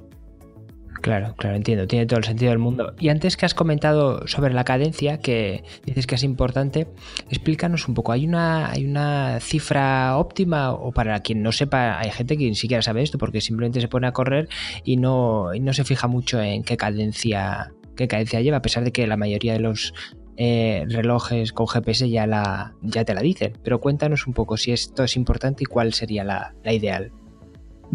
Claro, 1.07 1.35
claro, 1.37 1.55
entiendo, 1.55 1.87
tiene 1.87 2.05
todo 2.05 2.19
el 2.19 2.25
sentido 2.25 2.51
del 2.51 2.59
mundo. 2.59 2.93
Y 2.99 3.11
antes 3.11 3.37
que 3.37 3.47
has 3.47 3.55
comentado 3.55 4.27
sobre 4.27 4.53
la 4.53 4.65
cadencia, 4.65 5.21
que 5.21 5.63
dices 5.85 6.05
que 6.05 6.17
es 6.17 6.25
importante, 6.25 6.89
explícanos 7.31 7.87
un 7.87 7.95
poco, 7.95 8.11
¿hay 8.11 8.27
una, 8.27 8.73
hay 8.73 8.85
una 8.85 9.39
cifra 9.39 10.17
óptima? 10.17 10.73
O 10.73 10.91
para 10.91 11.21
quien 11.21 11.43
no 11.43 11.53
sepa, 11.53 12.01
hay 12.01 12.11
gente 12.11 12.37
que 12.37 12.47
ni 12.47 12.57
siquiera 12.57 12.83
sabe 12.83 13.03
esto, 13.03 13.19
porque 13.19 13.41
simplemente 13.41 13.81
se 13.81 13.87
pone 13.87 14.09
a 14.09 14.13
correr 14.13 14.49
y 14.83 14.97
no, 14.97 15.55
y 15.55 15.61
no 15.61 15.73
se 15.75 15.85
fija 15.85 16.09
mucho 16.09 16.41
en 16.41 16.65
qué 16.65 16.77
cadencia 16.77 17.73
qué 17.97 18.09
cadencia 18.09 18.41
lleva, 18.41 18.59
a 18.59 18.63
pesar 18.63 18.85
de 18.85 18.93
que 18.93 19.07
la 19.07 19.17
mayoría 19.17 19.55
de 19.55 19.61
los 19.61 19.95
eh, 20.37 20.85
relojes 20.89 21.53
con 21.53 21.67
GPS 21.67 22.11
ya, 22.11 22.27
la, 22.27 22.75
ya 22.83 23.05
te 23.05 23.15
la 23.15 23.23
dicen. 23.23 23.55
Pero 23.65 23.81
cuéntanos 23.81 24.27
un 24.27 24.35
poco 24.35 24.57
si 24.57 24.73
esto 24.73 25.05
es 25.05 25.17
importante 25.17 25.65
y 25.65 25.67
cuál 25.67 25.93
sería 25.93 26.25
la, 26.25 26.55
ideal. 26.65 27.11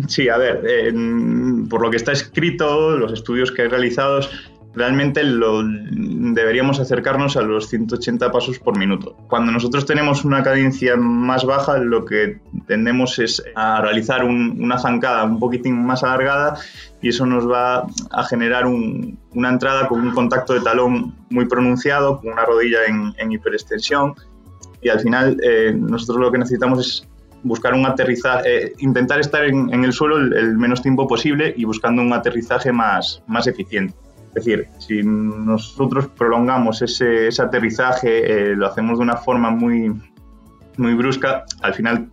Sí, 0.08 0.30
a 0.30 0.38
ver, 0.38 0.62
por 1.70 1.82
lo 1.82 1.92
que 1.92 1.98
está 1.98 2.14
escrito, 2.14 2.98
los 2.98 3.12
estudios 3.12 3.52
que 3.52 3.64
hay 3.64 3.68
realizados, 3.68 4.32
realmente 4.74 5.22
deberíamos 5.24 6.80
acercarnos 6.80 7.36
a 7.38 7.42
los 7.42 7.68
180 7.68 8.32
pasos 8.32 8.58
por 8.60 8.78
minuto. 8.78 9.18
Cuando 9.28 9.52
nosotros 9.52 9.86
tenemos 9.86 10.24
una 10.24 10.44
cadencia 10.44 10.96
más 10.96 11.46
baja, 11.46 11.78
lo 11.78 12.06
que 12.06 12.40
tendemos 12.68 13.20
es 13.20 13.44
a 13.56 13.82
realizar 13.82 14.24
una 14.24 14.78
zancada 14.78 15.24
un 15.24 15.40
poquitín 15.40 15.86
más 15.86 16.04
alargada 16.04 16.58
y 17.02 17.10
eso 17.10 17.26
nos 17.26 17.50
va 17.50 17.88
a 18.12 18.24
generar 18.24 18.66
una 18.66 19.50
entrada 19.50 19.88
con 19.88 20.02
un 20.02 20.12
contacto 20.12 20.54
de 20.54 20.62
talón 20.62 21.16
muy 21.30 21.46
pronunciado, 21.46 22.20
con 22.20 22.34
una 22.34 22.46
rodilla 22.46 22.80
en, 22.88 23.32
hiperextensión 23.32 24.16
y 24.82 24.90
al 24.90 25.00
final 25.00 25.38
eh, 25.44 25.74
nosotros 25.76 26.18
lo 26.20 26.32
que 26.32 26.38
necesitamos 26.38 26.80
es 26.80 27.08
buscar 27.44 27.74
un 27.74 27.86
aterrizaje, 27.86 28.66
eh, 28.66 28.74
intentar 28.80 29.20
estar 29.20 29.46
en, 29.46 29.84
el 29.84 29.94
suelo 29.94 30.18
el, 30.18 30.34
el, 30.34 30.58
menos 30.58 30.82
tiempo 30.82 31.08
posible 31.08 31.54
y 31.58 31.66
buscando 31.66 32.02
un 32.02 32.14
aterrizaje 32.14 32.72
más, 32.72 33.24
más 33.28 33.48
eficiente. 33.48 33.96
Es 34.34 34.46
decir, 34.46 34.68
si 34.80 35.02
nosotros 35.04 36.08
prolongamos 36.18 36.82
ese, 36.82 37.30
aterrizaje, 37.42 38.52
eh, 38.52 38.56
lo 38.56 38.68
hacemos 38.68 38.98
de 38.98 39.04
una 39.04 39.18
forma 39.18 39.50
muy, 39.50 39.94
muy 40.78 40.94
brusca, 40.94 41.44
al 41.62 41.74
final 41.74 42.10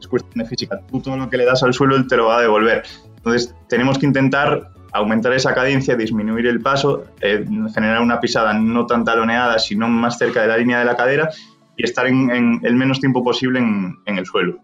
es 0.00 0.06
cuestión 0.06 0.42
de 0.42 0.48
física. 0.48 0.80
Tú 0.90 1.00
todo 1.00 1.16
lo 1.16 1.28
que 1.28 1.36
le 1.36 1.44
das 1.44 1.62
al 1.62 1.74
suelo, 1.74 1.96
él 1.96 2.06
te 2.06 2.16
lo 2.16 2.26
va 2.26 2.38
a 2.38 2.42
devolver. 2.42 2.82
Entonces, 3.16 3.54
tenemos 3.68 3.98
que 3.98 4.06
intentar 4.06 4.70
aumentar 4.92 5.32
esa 5.32 5.54
cadencia, 5.54 5.96
disminuir 5.96 6.46
el 6.46 6.60
paso, 6.60 7.04
eh, 7.20 7.44
generar 7.74 8.00
una 8.00 8.20
pisada 8.20 8.52
no 8.54 8.86
tan 8.86 9.04
taloneada, 9.04 9.58
sino 9.58 9.88
más 9.88 10.18
cerca 10.18 10.42
de 10.42 10.48
la 10.48 10.56
línea 10.56 10.78
de 10.78 10.84
la 10.84 10.96
cadera 10.96 11.30
y 11.76 11.84
estar 11.84 12.06
en, 12.06 12.60
el 12.62 12.74
menos 12.74 13.00
tiempo 13.00 13.22
posible 13.22 13.58
en, 13.60 14.18
el 14.18 14.26
suelo. 14.26 14.58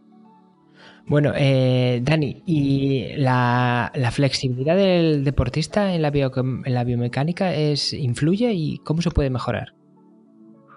Bueno, 1.07 1.33
eh, 1.37 2.01
Dani, 2.03 2.43
¿y 2.47 3.15
la, 3.17 3.93
flexibilidad 4.11 4.77
del 4.77 5.23
deportista 5.23 5.95
en 5.95 6.03
la, 6.03 6.09
en 6.09 6.75
la 6.75 6.85
biomecánica 6.85 7.55
es, 7.55 7.93
influye 7.93 8.53
y 8.53 8.79
cómo 8.79 9.03
se 9.03 9.11
puede 9.11 9.31
mejorar? 9.31 9.76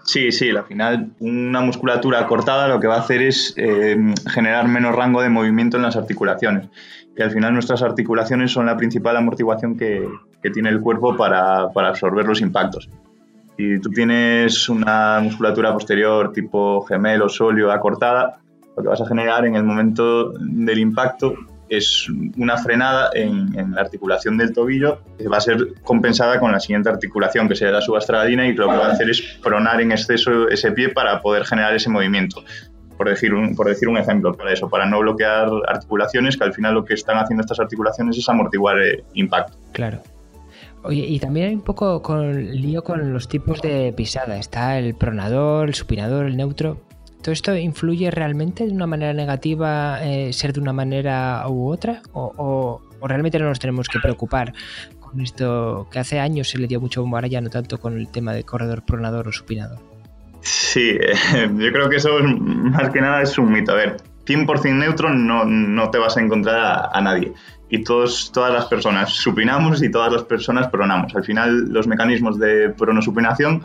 Sí, 0.10 0.32
sí, 0.32 0.50
al 0.50 0.64
final 0.64 1.12
una 1.20 1.62
musculatura 1.62 2.26
cortada 2.26 2.68
lo 2.68 2.80
que 2.80 2.88
va 2.88 2.96
a 2.96 3.02
hacer 3.02 3.22
es 3.22 3.54
eh, 3.58 3.96
generar 4.26 4.68
menos 4.68 4.96
rango 4.96 5.22
de 5.22 5.30
movimiento 5.30 5.78
en 5.78 5.84
las 5.84 5.96
articulaciones. 5.98 6.68
Y 7.16 7.22
al 7.22 7.30
final 7.30 7.54
nuestras 7.54 7.84
articulaciones 7.84 8.52
son 8.52 8.66
la 8.66 8.76
principal 8.76 9.18
amortiguación 9.18 9.78
que, 9.78 10.10
tiene 10.52 10.70
el 10.70 10.82
cuerpo 10.82 11.16
para, 11.16 11.70
absorber 11.76 12.26
los 12.26 12.42
impactos. 12.42 12.90
Si 13.56 13.80
tú 13.82 13.92
tienes 13.92 14.68
una 14.68 15.20
musculatura 15.22 15.72
posterior 15.74 16.34
tipo 16.34 16.82
gemelo, 16.88 17.30
sóleo, 17.30 17.72
acortada, 17.72 18.40
lo 18.76 18.82
que 18.82 18.90
vas 18.90 19.02
a 19.02 19.06
generar 19.06 19.46
en 19.46 19.58
el 19.58 19.64
momento 19.64 20.32
del 20.40 20.80
impacto 20.80 21.36
es 21.70 22.08
una 22.38 22.58
frenada 22.58 23.12
en, 23.14 23.74
la 23.74 23.82
articulación 23.82 24.38
del 24.38 24.54
tobillo 24.54 25.02
que 25.18 25.28
va 25.28 25.38
a 25.38 25.42
ser 25.42 25.76
compensada 25.84 26.40
con 26.40 26.52
la 26.52 26.60
siguiente 26.60 26.90
articulación, 26.90 27.48
que 27.48 27.56
será 27.56 27.72
la 27.72 27.82
subastradina, 27.82 28.48
y 28.48 28.54
lo 28.54 28.70
que 28.70 28.76
va 28.76 28.88
a 28.88 28.92
hacer 28.92 29.10
es 29.10 29.22
pronar 29.44 29.82
en 29.82 29.92
exceso 29.92 30.50
ese 30.50 30.72
pie 30.72 30.90
para 30.90 31.22
poder 31.22 31.46
generar 31.46 31.76
ese 31.76 31.90
movimiento. 31.90 32.44
Por 32.98 33.08
decir, 33.08 33.34
un, 33.34 33.56
por 33.56 33.68
decir 33.68 33.88
un 33.88 33.98
ejemplo 33.98 34.34
para 34.34 34.52
eso, 34.52 34.70
para 34.70 34.86
no 34.86 35.00
bloquear 35.00 35.50
articulaciones, 35.68 36.36
que 36.36 36.44
al 36.44 36.54
final 36.54 36.74
lo 36.74 36.84
que 36.84 36.96
están 36.96 37.18
haciendo 37.18 37.42
estas 37.42 37.60
articulaciones 37.60 38.18
es 38.18 38.28
amortiguar 38.28 38.80
el 38.80 39.04
impacto. 39.14 39.58
Claro. 39.72 40.02
Oye, 40.84 41.06
y 41.06 41.20
también 41.20 41.48
hay 41.48 41.56
un 41.56 41.62
poco 41.62 42.02
con 42.02 42.52
lío 42.52 42.84
con 42.84 43.14
los 43.14 43.28
tipos 43.28 43.62
de 43.62 43.94
pisada. 43.96 44.38
Está 44.38 44.78
el 44.78 44.96
pronador, 44.96 45.68
el 45.68 45.76
supinador, 45.76 46.26
el 46.26 46.38
neutro. 46.38 46.82
¿Todo 47.22 47.34
esto 47.34 47.56
influye 47.56 48.10
realmente 48.12 48.66
de 48.66 48.72
una 48.72 48.88
manera 48.88 49.14
negativa 49.14 50.00
eh, 50.04 50.32
ser 50.32 50.54
de 50.54 50.62
una 50.62 50.72
manera 50.72 51.44
u 51.50 51.70
otra? 51.70 52.02
O, 52.14 52.82
realmente 53.02 53.40
no 53.40 53.46
nos 53.48 53.60
tenemos 53.60 53.88
que 53.88 54.00
preocupar 54.00 54.54
con 55.00 55.20
esto 55.22 55.88
que 55.92 56.00
hace 56.00 56.20
años 56.20 56.50
se 56.50 56.58
le 56.58 56.68
dio 56.68 56.80
mucho 56.80 57.02
bombo, 57.02 57.20
ya 57.22 57.42
no 57.42 57.50
tanto 57.50 57.80
con 57.80 57.98
el 57.98 58.10
tema 58.10 58.34
de 58.34 58.44
corredor 58.44 58.84
pronador 58.86 59.28
o 59.28 59.32
supinador? 59.32 59.80
Sí, 60.42 60.98
yo 61.58 61.72
creo 61.72 61.90
que 61.90 61.98
eso 61.98 62.20
más 62.22 62.90
que 62.92 63.02
nada 63.02 63.22
es 63.22 63.38
un 63.38 63.52
mito. 63.52 63.74
A 63.74 63.76
ver, 63.76 63.98
100% 64.26 64.76
neutro 64.76 65.10
no, 65.10 65.44
no 65.44 65.90
te 65.90 65.98
vas 65.98 66.16
a 66.16 66.22
encontrar 66.22 66.90
a, 66.94 67.02
nadie. 67.02 67.34
Y 67.70 67.84
todos, 67.84 68.32
todas 68.32 68.54
las 68.54 68.66
personas 68.66 69.12
supinamos 69.12 69.82
y 69.84 69.92
todas 69.92 70.12
las 70.12 70.24
personas 70.24 70.70
pronamos. 70.70 71.16
Al 71.16 71.24
final, 71.24 71.70
los 71.70 71.88
mecanismos 71.88 72.40
de 72.40 72.70
pronosupinación 72.70 73.64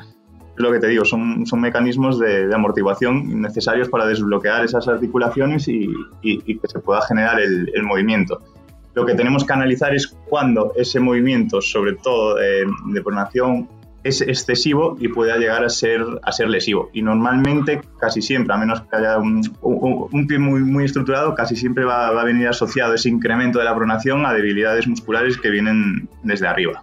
lo 0.56 0.72
que 0.72 0.78
te 0.78 0.86
digo, 0.86 1.04
son, 1.04 1.46
son 1.46 1.60
mecanismos 1.60 2.18
de, 2.18 2.52
amortiguación 2.54 3.40
necesarios 3.40 3.88
para 3.88 4.06
desbloquear 4.06 4.64
esas 4.64 4.86
articulaciones 4.88 5.66
y, 5.68 5.92
que 6.22 6.68
se 6.68 6.78
pueda 6.78 7.02
generar 7.02 7.40
el, 7.40 7.82
movimiento. 7.82 8.40
Lo 8.94 9.04
que 9.04 9.14
tenemos 9.14 9.44
que 9.44 9.52
analizar 9.52 9.94
es 9.94 10.06
cuándo 10.28 10.72
ese 10.76 11.00
movimiento, 11.00 11.60
sobre 11.60 11.94
todo 11.94 12.36
de, 12.36 13.02
pronación, 13.02 13.68
es 14.04 14.20
excesivo 14.20 14.96
y 15.00 15.08
pueda 15.08 15.38
llegar 15.38 15.64
a 15.64 15.70
ser, 15.70 16.04
a 16.22 16.30
ser 16.30 16.48
lesivo. 16.48 16.90
Y 16.92 17.00
normalmente, 17.00 17.80
casi 17.98 18.20
siempre, 18.20 18.54
a 18.54 18.58
menos 18.58 18.82
que 18.82 18.96
haya 18.96 19.18
un, 19.18 19.42
pie 20.28 20.38
muy, 20.38 20.60
muy 20.60 20.84
estructurado, 20.84 21.34
casi 21.34 21.56
siempre 21.56 21.84
va, 21.84 22.10
va 22.10 22.20
a 22.20 22.24
venir 22.24 22.46
asociado 22.46 22.94
ese 22.94 23.08
incremento 23.08 23.58
de 23.58 23.64
la 23.64 23.74
pronación 23.74 24.26
a 24.26 24.34
debilidades 24.34 24.86
musculares 24.86 25.38
que 25.38 25.48
vienen 25.48 26.08
desde 26.22 26.46
arriba. 26.46 26.82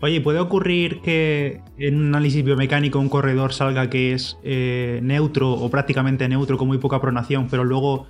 Oye, 0.00 0.20
¿puede 0.20 0.38
ocurrir 0.38 1.00
que 1.00 1.60
en 1.76 1.96
un 1.96 2.06
análisis 2.08 2.44
biomecánico 2.44 3.00
un 3.00 3.08
corredor 3.08 3.52
salga 3.52 3.90
que 3.90 4.12
es 4.12 4.38
eh, 4.44 5.00
neutro 5.02 5.50
o 5.50 5.70
prácticamente 5.70 6.28
neutro 6.28 6.56
con 6.56 6.68
muy 6.68 6.78
poca 6.78 7.00
pronación, 7.00 7.48
pero 7.50 7.64
luego 7.64 8.06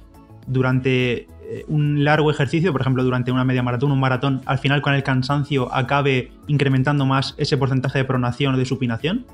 durante 0.46 1.26
eh, 1.50 1.64
un 1.66 2.04
largo 2.04 2.30
ejercicio, 2.30 2.72
por 2.72 2.82
ejemplo 2.82 3.02
durante 3.04 3.32
una 3.32 3.44
media 3.44 3.62
maratón, 3.62 3.90
un 3.90 4.00
maratón, 4.00 4.42
al 4.44 4.58
final 4.58 4.82
con 4.82 4.92
el 4.92 5.02
cansancio 5.02 5.74
acabe 5.74 6.30
incrementando 6.46 7.06
más 7.06 7.34
ese 7.38 7.56
porcentaje 7.56 8.00
de 8.00 8.04
pronación 8.04 8.54
o 8.54 8.58
de 8.58 8.66
supinación? 8.66 9.24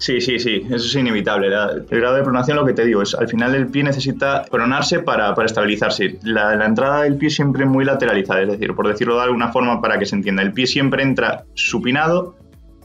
Sí, 0.00 0.18
sí, 0.18 0.38
sí, 0.38 0.62
eso 0.66 0.76
es 0.76 0.94
inevitable. 0.94 1.48
el 1.48 2.00
grado 2.00 2.14
de 2.14 2.22
pronación, 2.22 2.56
lo 2.56 2.64
que 2.64 2.72
te 2.72 2.86
digo, 2.86 3.02
es 3.02 3.14
al 3.14 3.28
final 3.28 3.54
el 3.54 3.66
pie 3.66 3.82
necesita 3.82 4.44
pronarse 4.50 5.00
para, 5.00 5.34
estabilizarse. 5.44 6.18
La, 6.22 6.64
entrada 6.64 7.02
del 7.02 7.18
pie 7.18 7.28
siempre 7.28 7.66
muy 7.66 7.84
lateralizada, 7.84 8.40
es 8.40 8.48
decir, 8.48 8.74
por 8.74 8.88
decirlo 8.88 9.16
de 9.16 9.24
alguna 9.24 9.52
forma 9.52 9.78
para 9.82 9.98
que 9.98 10.06
se 10.06 10.16
entienda, 10.16 10.42
el 10.42 10.54
pie 10.54 10.66
siempre 10.66 11.02
entra 11.02 11.44
supinado 11.52 12.34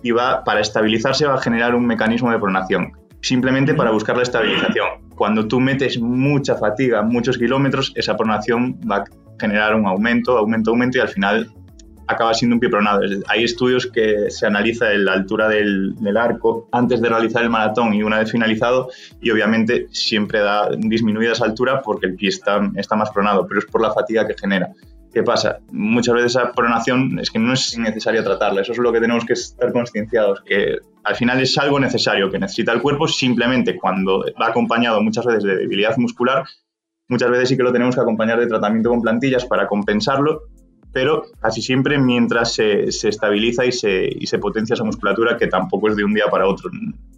y 0.04 0.12
va, 0.12 0.44
para 0.44 0.60
estabilizarse, 0.60 1.26
va 1.26 1.36
a 1.36 1.42
generar 1.42 1.74
un 1.74 1.88
mecanismo 1.88 2.32
de 2.32 2.38
pronación, 2.38 2.92
simplemente 3.22 3.74
para 3.74 3.92
buscar 3.92 4.18
la 4.18 4.24
estabilización. 4.24 4.86
Cuando 5.16 5.48
tú 5.48 5.62
metes 5.62 5.98
mucha 5.98 6.56
fatiga, 6.56 7.02
muchos 7.02 7.38
kilómetros, 7.38 7.94
esa 7.96 8.18
pronación 8.18 8.78
va 8.92 8.98
a 8.98 9.06
generar 9.40 9.74
un 9.74 9.86
aumento, 9.86 10.38
aumento, 10.38 10.72
aumento 10.72 10.98
y 10.98 11.02
al 11.02 11.10
final 11.10 11.50
acaba 12.08 12.34
siendo 12.34 12.56
un 12.56 12.60
pie 12.60 12.70
pronado. 12.70 13.02
Hay 13.28 13.44
estudios 13.44 13.88
que 13.88 14.30
se 14.30 14.46
analiza 14.46 14.90
la 14.94 15.14
altura 15.14 15.48
del, 15.48 15.96
arco 16.18 16.70
antes 16.72 17.02
de 17.02 17.10
realizar 17.10 17.44
el 17.44 17.50
maratón 17.50 17.94
y 17.94 18.04
una 18.04 18.20
vez 18.20 18.32
finalizado 18.32 18.90
y 19.22 19.32
obviamente 19.32 19.88
siempre 19.92 20.40
da 20.40 20.70
disminuida 20.78 21.34
esa 21.34 21.46
altura 21.46 21.82
porque 21.82 22.08
el 22.08 22.16
pie 22.16 22.30
está, 22.30 22.70
está 22.76 22.96
más 22.96 23.10
pronado, 23.10 23.46
pero 23.48 23.60
es 23.60 23.66
por 23.66 23.82
la 23.82 23.92
fatiga 23.92 24.26
que 24.28 24.36
genera. 24.40 24.70
¿Qué 25.14 25.24
pasa? 25.24 25.60
Muchas 25.72 26.14
veces 26.16 26.36
esa 26.36 26.52
pronación 26.52 27.20
es 27.20 27.32
que 27.32 27.40
no 27.40 27.54
es 27.54 27.78
necesario 27.78 28.22
tratarla, 28.22 28.62
eso 28.62 28.74
es 28.74 28.78
lo 28.78 28.92
que 28.92 29.00
tenemos 29.00 29.24
que 29.24 29.32
estar 29.32 29.72
concienciados, 29.72 30.42
que 30.42 30.80
al 31.06 31.16
final 31.16 31.40
es 31.42 31.58
algo 31.58 31.80
necesario 31.80 32.30
que 32.30 32.38
necesita 32.38 32.74
el 32.74 32.82
cuerpo 32.82 33.08
simplemente 33.08 33.78
cuando 33.78 34.26
va 34.42 34.48
acompañado 34.48 35.02
muchas 35.02 35.26
veces 35.26 35.44
de 35.44 35.56
debilidad 35.56 35.96
muscular, 35.96 36.44
muchas 37.08 37.30
veces 37.30 37.48
sí 37.48 37.56
que 37.56 37.64
lo 37.64 37.72
tenemos 37.72 37.96
que 37.96 38.02
acompañar 38.02 38.42
de 38.42 38.48
tratamiento 38.48 38.90
con 38.90 39.02
plantillas 39.02 39.46
para 39.46 39.68
compensarlo 39.68 40.42
pero 40.96 41.24
casi 41.42 41.62
siempre 41.62 42.00
mientras 42.00 42.54
se, 42.54 42.86
estabiliza 42.86 43.66
y 43.66 43.74
se, 43.74 44.08
y 44.18 44.28
se, 44.28 44.40
potencia 44.40 44.76
esa 44.76 44.86
musculatura, 44.86 45.38
que 45.38 45.48
tampoco 45.48 45.90
es 45.90 45.98
de 45.98 46.06
un 46.06 46.14
día 46.14 46.28
para 46.32 46.48
otro. 46.48 46.72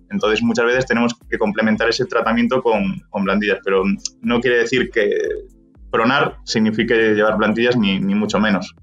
Entonces, 0.09 0.41
muchas 0.41 0.65
veces 0.65 0.87
tenemos 0.87 1.13
que 1.29 1.37
complementar 1.37 1.87
ese 1.87 2.05
tratamiento 2.05 2.63
con, 2.63 2.99
con 3.11 3.23
plantillas, 3.23 3.59
pero 3.63 3.83
no 4.23 4.41
quiere 4.41 4.57
decir 4.57 4.89
que 4.89 5.11
pronar 5.91 6.37
signifique 6.43 7.13
llevar 7.13 7.37
plantillas, 7.37 7.77
ni, 7.77 7.99
ni 7.99 8.15
mucho 8.15 8.39
menos. 8.39 8.73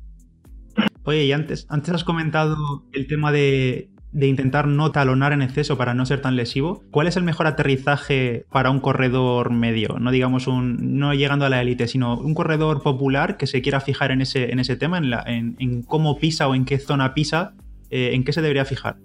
Oye, 1.02 1.24
y 1.24 1.32
antes, 1.32 1.66
antes 1.70 1.92
has 1.92 2.04
comentado 2.04 2.84
el 2.92 3.08
tema 3.08 3.32
de 3.32 3.90
de 4.14 4.28
intentar 4.28 4.68
no 4.68 4.92
talonar 4.92 5.33
en 5.33 5.42
exceso 5.42 5.76
para 5.76 5.92
no 5.92 6.06
ser 6.06 6.23
tan 6.23 6.37
lesivo, 6.37 6.85
¿cuál 6.92 7.09
es 7.09 7.16
el 7.16 7.25
mejor 7.25 7.49
aterrizaje 7.49 8.47
para 8.49 8.71
un 8.71 8.78
corredor 8.78 9.50
medio? 9.50 9.99
No 9.99 10.12
digamos 10.12 10.47
un, 10.47 10.99
no 10.99 11.12
llegando 11.14 11.44
a 11.44 11.49
la 11.49 11.61
élite, 11.61 11.88
sino 11.88 12.16
un 12.16 12.33
corredor 12.33 12.80
popular 12.80 13.37
que 13.37 13.49
se 13.49 13.61
quiera 13.61 13.80
fijar 13.80 14.12
en 14.12 14.21
ese, 14.21 14.52
en 14.52 14.61
ese 14.61 14.76
tema, 14.76 14.99
en, 15.26 15.83
cómo 15.83 16.16
pisa 16.16 16.47
o 16.47 16.54
en 16.54 16.64
qué 16.64 16.78
zona 16.78 17.12
pisa, 17.12 17.54
eh, 17.90 18.11
¿en 18.14 18.23
qué 18.23 18.33
se 18.33 18.40
debería 18.40 18.64
fijar? 18.64 18.99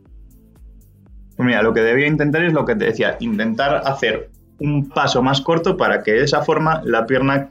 Pues 1.35 1.47
mira, 1.47 1.63
lo 1.63 1.73
que 1.73 1.81
debería 1.81 2.07
intentar 2.07 2.43
es 2.43 2.53
lo 2.53 2.63
que 2.63 2.75
te 2.75 2.85
decía, 2.85 3.17
intentar 3.19 3.81
hacer 3.85 4.29
un 4.59 4.89
paso 4.89 5.23
más 5.23 5.41
corto 5.41 5.75
para 5.75 6.03
que 6.03 6.11
de 6.11 6.23
esa 6.23 6.43
forma 6.43 6.83
la 6.85 7.07
pierna 7.07 7.49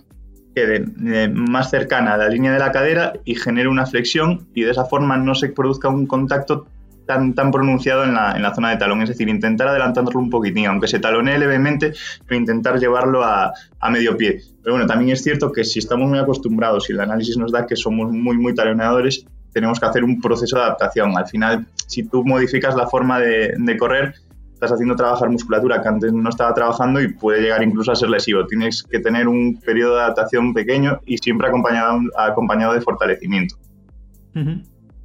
quede 0.55 0.85
eh, 1.07 1.29
más 1.29 1.71
cercana 1.71 2.15
a 2.15 2.19
la 2.19 2.29
línea 2.29 2.53
de 2.53 2.61
la 2.61 2.71
cadera 2.71 3.15
y 3.25 3.35
genere 3.35 3.69
una 3.69 3.87
flexión 3.87 4.47
y 4.55 4.63
de 4.63 4.71
esa 4.71 4.85
forma 4.85 5.17
no 5.17 5.35
se 5.35 5.49
produzca 5.49 5.89
un 5.89 6.07
contacto 6.07 6.67
tan, 7.09 7.35
tan 7.35 7.51
pronunciado 7.51 8.05
en 8.05 8.13
la, 8.13 8.37
en 8.37 8.43
la, 8.43 8.55
zona 8.55 8.69
de 8.69 8.77
talón, 8.77 9.01
es 9.01 9.09
decir, 9.09 9.31
intentar 9.31 9.67
adelantándolo 9.69 10.19
un 10.19 10.29
poquitín, 10.29 10.67
aunque 10.67 10.87
se 10.87 11.01
talonee 11.01 11.39
levemente, 11.39 11.95
pero 12.27 12.39
intentar 12.39 12.79
llevarlo 12.79 13.25
a, 13.25 13.53
medio 13.91 14.15
pie. 14.19 14.43
Pero 14.63 14.75
bueno, 14.75 14.87
también 14.87 15.13
es 15.13 15.23
cierto 15.23 15.51
que 15.51 15.65
si 15.65 15.79
estamos 15.79 16.07
muy 16.07 16.19
acostumbrados 16.19 16.91
y 16.91 16.93
el 16.93 17.01
análisis 17.01 17.39
nos 17.39 17.51
da 17.51 17.67
que 17.67 17.77
somos 17.77 18.13
muy, 18.13 18.37
muy 18.37 18.55
taloneadores, 18.55 19.25
tenemos 19.55 19.81
que 19.81 19.87
hacer 19.87 20.05
un 20.05 20.21
proceso 20.21 20.57
de 20.57 20.65
adaptación. 20.65 21.17
Al 21.17 21.27
final, 21.27 21.67
si 21.87 22.03
tú 22.03 22.23
modificas 22.27 22.77
la 22.77 22.87
forma 22.87 23.19
de, 23.19 23.55
de 23.57 23.77
correr, 23.79 24.13
estás 24.53 24.73
haciendo 24.73 24.95
trabajar 24.95 25.31
musculatura 25.31 25.81
que 25.81 25.89
antes 25.89 26.13
no 26.13 26.29
estaba 26.29 26.53
trabajando 26.53 27.01
y 27.01 27.09
puede 27.09 27.41
llegar 27.41 27.63
incluso 27.63 27.91
a 27.91 27.97
ser 27.97 28.11
lesivo. 28.11 28.47
Tienes 28.47 28.83
que 28.83 29.01
tener 29.01 29.29
un 29.29 29.59
periodo 29.65 29.95
de 29.95 30.03
adaptación 30.03 30.53
pequeño 30.53 31.01
y 31.07 31.17
siempre 31.17 31.49
acompañado, 31.49 32.01
acompañado 32.19 32.75
de 32.75 32.83
fortalecimiento. 32.83 33.57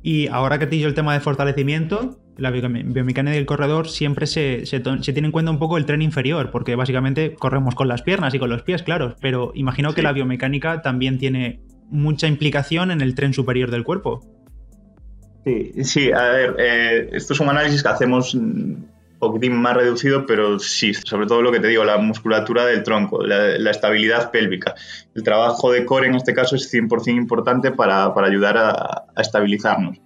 Y 0.03 0.27
ahora 0.27 0.60
que 0.60 0.67
te 0.67 0.75
dicho 0.75 0.88
el 0.89 0.93
tema 0.93 1.13
de 1.13 1.22
fortalecimiento, 1.22 2.19
la 2.38 2.51
biomecánica 2.51 3.31
del 3.31 3.45
corredor 3.45 3.89
siempre 3.89 4.27
se, 4.27 4.63
tiene 4.65 5.27
en 5.27 5.31
cuenta 5.31 5.50
un 5.50 5.60
poco 5.60 5.77
el 5.77 5.86
tren 5.86 6.01
inferior, 6.01 6.51
porque 6.51 6.75
básicamente 6.75 7.36
corremos 7.36 7.74
con 7.74 7.88
las 7.88 8.01
piernas 8.01 8.33
y 8.33 8.39
con 8.39 8.50
los 8.50 8.63
pies, 8.63 8.83
claro, 8.83 9.15
pero 9.22 9.53
imagino 9.55 9.93
que 9.93 10.01
la 10.01 10.12
biomecánica 10.12 10.81
también 10.81 11.17
tiene 11.17 11.62
mucha 11.89 12.27
implicación 12.27 12.91
en 12.91 13.00
el 13.00 13.15
tren 13.15 13.33
superior 13.33 13.72
del 13.72 13.86
cuerpo. 13.86 14.19
Sí, 15.45 15.72
sí 15.83 16.12
a 16.12 16.24
ver, 16.24 16.55
eh, 16.60 17.10
esto 17.13 17.31
es 17.31 17.39
un 17.39 17.50
análisis 17.50 17.81
que 17.81 17.89
hacemos 17.89 18.38
poquitín 19.23 19.55
más 19.55 19.75
reducido, 19.75 20.25
pero 20.25 20.59
sí, 20.59 20.93
sobre 20.93 21.27
todo 21.27 21.41
lo 21.41 21.51
que 21.51 21.59
te 21.59 21.67
digo, 21.67 21.83
la 21.83 21.97
musculatura 21.97 22.65
del 22.65 22.83
tronco, 22.83 23.23
la, 23.23 23.71
estabilidad 23.71 24.31
pélvica. 24.31 24.75
El 25.15 25.23
trabajo 25.23 25.71
de 25.71 25.85
core 25.85 26.07
en 26.07 26.15
este 26.15 26.33
caso 26.33 26.55
es 26.55 26.71
100% 26.73 27.15
importante 27.15 27.71
para, 27.71 28.13
para 28.13 28.27
ayudar 28.27 28.57
a, 28.57 29.05
estabilizarnos. 29.17 29.99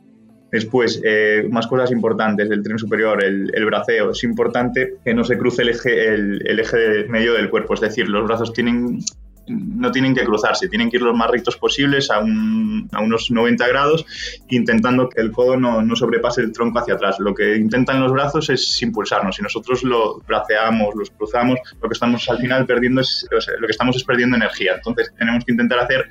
Después, 0.51 1.01
eh, 1.03 1.45
más 1.51 1.67
cosas 1.67 1.91
importantes 1.91 2.47
del 2.47 2.63
tren 2.63 2.79
superior, 2.79 3.21
el, 3.23 3.51
el, 3.53 3.65
braceo. 3.65 4.11
Es 4.11 4.23
importante 4.23 4.95
que 5.03 5.13
no 5.13 5.25
se 5.25 5.37
cruce 5.37 5.63
el 5.63 5.69
eje, 5.69 6.07
el, 6.07 6.41
el 6.47 6.59
eje 6.59 7.05
medio 7.09 7.33
del 7.33 7.49
cuerpo, 7.49 7.73
es 7.73 7.81
decir, 7.81 8.07
los 8.07 8.25
brazos 8.25 8.53
tienen 8.53 8.99
no 9.47 9.91
tienen 9.91 10.13
que 10.13 10.23
cruzarse, 10.23 10.67
tienen 10.67 10.89
que 10.89 10.97
ir 10.97 11.03
los 11.03 11.15
más 11.15 11.29
rectos 11.29 11.57
posibles 11.57 12.09
a, 12.11 12.19
unos 12.19 13.31
90 13.31 13.67
grados, 13.67 14.05
intentando 14.49 15.09
que 15.09 15.21
el 15.21 15.31
codo 15.31 15.57
no, 15.57 15.95
sobrepase 15.95 16.41
el 16.41 16.51
tronco 16.51 16.79
hacia 16.79 16.95
atrás. 16.95 17.17
Lo 17.19 17.33
que 17.33 17.55
intentan 17.55 18.01
los 18.01 18.11
brazos 18.11 18.49
es 18.49 18.81
impulsarnos. 18.81 19.35
Si 19.35 19.41
nosotros 19.41 19.83
lo 19.83 20.19
braceamos, 20.19 20.95
los 20.95 21.09
cruzamos, 21.11 21.59
lo 21.81 21.89
que 21.89 21.93
estamos 21.93 22.27
al 22.29 22.39
final 22.39 22.65
perdiendo 22.65 23.01
es, 23.01 23.27
lo 23.31 23.67
que 23.67 23.71
estamos 23.71 23.95
es 23.95 24.03
perdiendo 24.03 24.37
energía. 24.37 24.75
Entonces 24.75 25.13
tenemos 25.17 25.43
que 25.45 25.51
intentar 25.51 25.79
hacer 25.79 26.07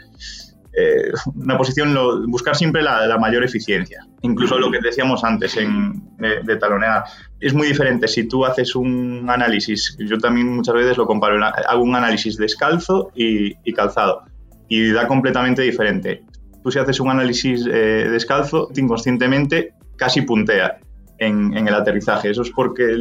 eh, 0.79 1.11
una 1.35 1.57
posición, 1.57 2.31
buscar 2.31 2.55
siempre 2.55 2.83
la, 2.83 3.17
mayor 3.19 3.43
eficiencia. 3.43 4.07
Incluso 4.21 4.59
lo 4.59 4.71
que 4.71 4.79
decíamos 4.81 5.25
antes 5.25 5.57
en, 5.57 6.03
de, 6.19 6.57
talonear. 6.57 7.05
Es 7.41 7.53
muy 7.53 7.69
diferente 7.69 8.09
si 8.09 8.27
tú 8.27 8.45
haces 8.45 8.75
un 8.75 9.27
análisis, 9.29 9.97
yo 9.99 10.19
también 10.19 10.55
muchas 10.55 10.75
veces 10.75 10.97
lo 10.97 11.07
comparo, 11.07 11.45
hago 11.45 11.83
un 11.83 11.95
análisis 11.95 12.37
descalzo 12.37 13.11
y, 13.15 13.55
calzado 13.73 14.23
y 14.69 14.91
da 14.91 15.07
completamente 15.07 15.63
diferente. 15.63 16.25
Tú 16.63 16.71
si 16.71 16.79
haces 16.79 16.99
un 16.99 17.11
análisis 17.11 17.67
eh, 17.67 18.09
descalzo, 18.11 18.71
inconscientemente 18.75 19.75
casi 19.97 20.23
puntea 20.23 20.79
en, 21.19 21.69
el 21.69 21.75
aterrizaje. 21.75 22.31
Eso 22.31 22.43
es 22.43 22.51
porque 22.51 22.97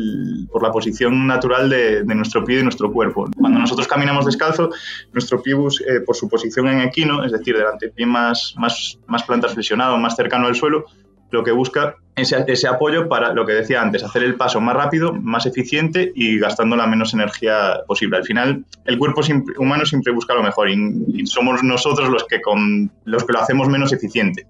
por 0.52 0.64
la 0.64 0.72
posición 0.72 1.28
natural 1.28 1.70
de, 1.70 2.04
nuestro 2.06 2.44
pie 2.44 2.60
y 2.60 2.64
nuestro 2.64 2.92
cuerpo. 2.92 3.30
Cuando 3.38 3.60
nosotros 3.60 3.88
caminamos 3.88 4.26
descalzo, 4.26 4.70
nuestro 5.14 5.42
pie, 5.42 5.54
eh, 5.54 6.02
por 6.06 6.16
su 6.16 6.30
posición 6.30 6.68
en 6.68 6.82
equino, 6.82 7.24
es 7.24 7.32
decir, 7.32 7.58
delante 7.58 7.90
pie 7.90 8.06
más, 8.06 8.54
más, 8.58 9.00
más 9.08 9.24
plantas 9.24 9.54
flexionado, 9.54 9.98
más 9.98 10.16
cercano 10.16 10.48
al 10.48 10.56
suelo, 10.56 10.86
lo 11.36 11.44
que 11.44 11.52
busca 11.52 11.96
es 12.16 12.32
ese 12.32 12.68
apoyo 12.68 13.10
para 13.10 13.34
lo 13.34 13.46
que 13.46 13.54
decía 13.54 13.82
antes, 13.82 14.04
hacer 14.04 14.24
el 14.24 14.36
paso 14.36 14.62
más 14.62 14.76
rápido, 14.76 15.14
más 15.14 15.46
eficiente 15.46 16.14
y 16.16 16.40
gastando 16.40 16.76
la 16.76 16.88
menos 16.88 17.14
energía 17.14 17.82
posible. 17.88 18.18
Al 18.18 18.24
final, 18.24 18.66
el 18.86 18.98
cuerpo 18.98 19.22
humano 19.60 19.86
siempre 19.86 20.14
busca 20.14 20.34
lo 20.34 20.42
mejor 20.42 20.70
y, 20.70 21.28
somos 21.28 21.62
nosotros 21.64 22.10
los 22.10 22.24
que, 22.24 22.42
con, 22.42 22.90
los 23.04 23.26
que 23.26 23.34
lo 23.34 23.40
hacemos 23.42 23.68
menos 23.68 23.92
eficiente. 23.92 24.48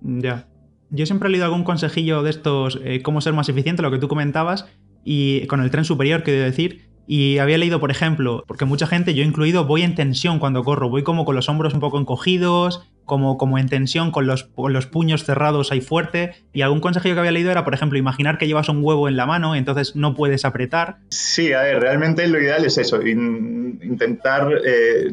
Ya. 0.00 0.46
Yo 0.90 1.04
siempre 1.04 1.28
he 1.28 1.32
leído 1.32 1.46
algún 1.46 1.64
consejillo 1.64 2.22
de 2.22 2.30
estos, 2.30 2.80
eh, 2.84 3.02
cómo 3.02 3.20
ser 3.20 3.32
más 3.32 3.48
eficiente, 3.48 3.82
lo 3.82 3.90
que 3.90 3.98
tú 3.98 4.06
comentabas, 4.06 4.66
y 5.04 5.46
con 5.48 5.60
el 5.60 5.70
tren 5.70 5.84
superior, 5.84 6.22
quiero 6.22 6.44
decir, 6.44 6.87
y 7.10 7.38
había 7.38 7.56
leído, 7.56 7.80
por 7.80 7.90
ejemplo, 7.90 8.44
porque 8.46 8.66
mucha 8.66 8.86
gente, 8.86 9.14
yo 9.14 9.24
incluido, 9.24 9.64
voy 9.64 9.80
en 9.80 9.94
tensión 9.94 10.38
cuando 10.38 10.62
corro, 10.62 10.90
voy 10.90 11.02
como 11.02 11.24
con 11.24 11.34
los 11.34 11.48
hombros 11.48 11.72
un 11.72 11.80
poco 11.80 11.98
encogidos, 11.98 12.86
como, 13.06 13.38
como 13.38 13.56
en 13.56 13.66
tensión, 13.70 14.10
con 14.10 14.26
los, 14.26 14.50
los 14.58 14.86
puños 14.86 15.24
cerrados 15.24 15.72
ahí 15.72 15.80
fuerte. 15.80 16.34
Y 16.52 16.60
algún 16.60 16.80
consejillo 16.80 17.14
que 17.14 17.20
había 17.20 17.32
leído 17.32 17.50
era, 17.50 17.64
por 17.64 17.72
ejemplo, 17.72 17.98
imaginar 17.98 18.36
que 18.36 18.46
llevas 18.46 18.68
un 18.68 18.84
huevo 18.84 19.08
en 19.08 19.16
la 19.16 19.24
mano, 19.24 19.56
entonces 19.56 19.96
no 19.96 20.14
puedes 20.14 20.44
apretar. 20.44 20.98
Sí, 21.08 21.54
a 21.54 21.62
ver, 21.62 21.80
realmente 21.80 22.28
lo 22.28 22.38
ideal 22.38 22.66
es 22.66 22.76
eso, 22.76 23.00
intentar 23.00 24.52
eh, 24.66 25.10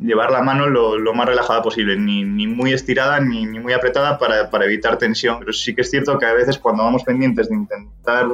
llevar 0.00 0.30
la 0.30 0.42
mano 0.42 0.68
lo, 0.68 1.12
más 1.12 1.26
relajada 1.26 1.60
posible, 1.60 1.96
ni, 1.96 2.24
muy 2.46 2.72
estirada 2.72 3.18
ni, 3.18 3.46
muy 3.58 3.72
apretada 3.72 4.16
para, 4.16 4.64
evitar 4.64 4.96
tensión. 4.96 5.40
Pero 5.40 5.52
sí 5.52 5.74
que 5.74 5.80
es 5.80 5.90
cierto 5.90 6.16
que 6.20 6.26
a 6.26 6.34
veces 6.34 6.56
cuando 6.56 6.84
vamos 6.84 7.02
pendientes 7.02 7.48
de 7.48 7.56
intentar 7.56 8.28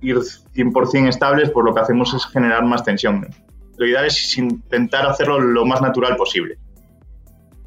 ir 0.00 0.16
100% 0.16 1.08
estables, 1.08 1.50
pues 1.50 1.64
lo 1.64 1.74
que 1.74 1.80
hacemos 1.80 2.14
es 2.14 2.26
generar 2.26 2.64
más 2.64 2.84
tensión. 2.84 3.26
Lo 3.76 3.86
ideal 3.86 4.06
es 4.06 4.36
intentar 4.38 5.06
hacerlo 5.06 5.38
lo 5.40 5.64
más 5.64 5.80
natural 5.80 6.16
posible. 6.16 6.58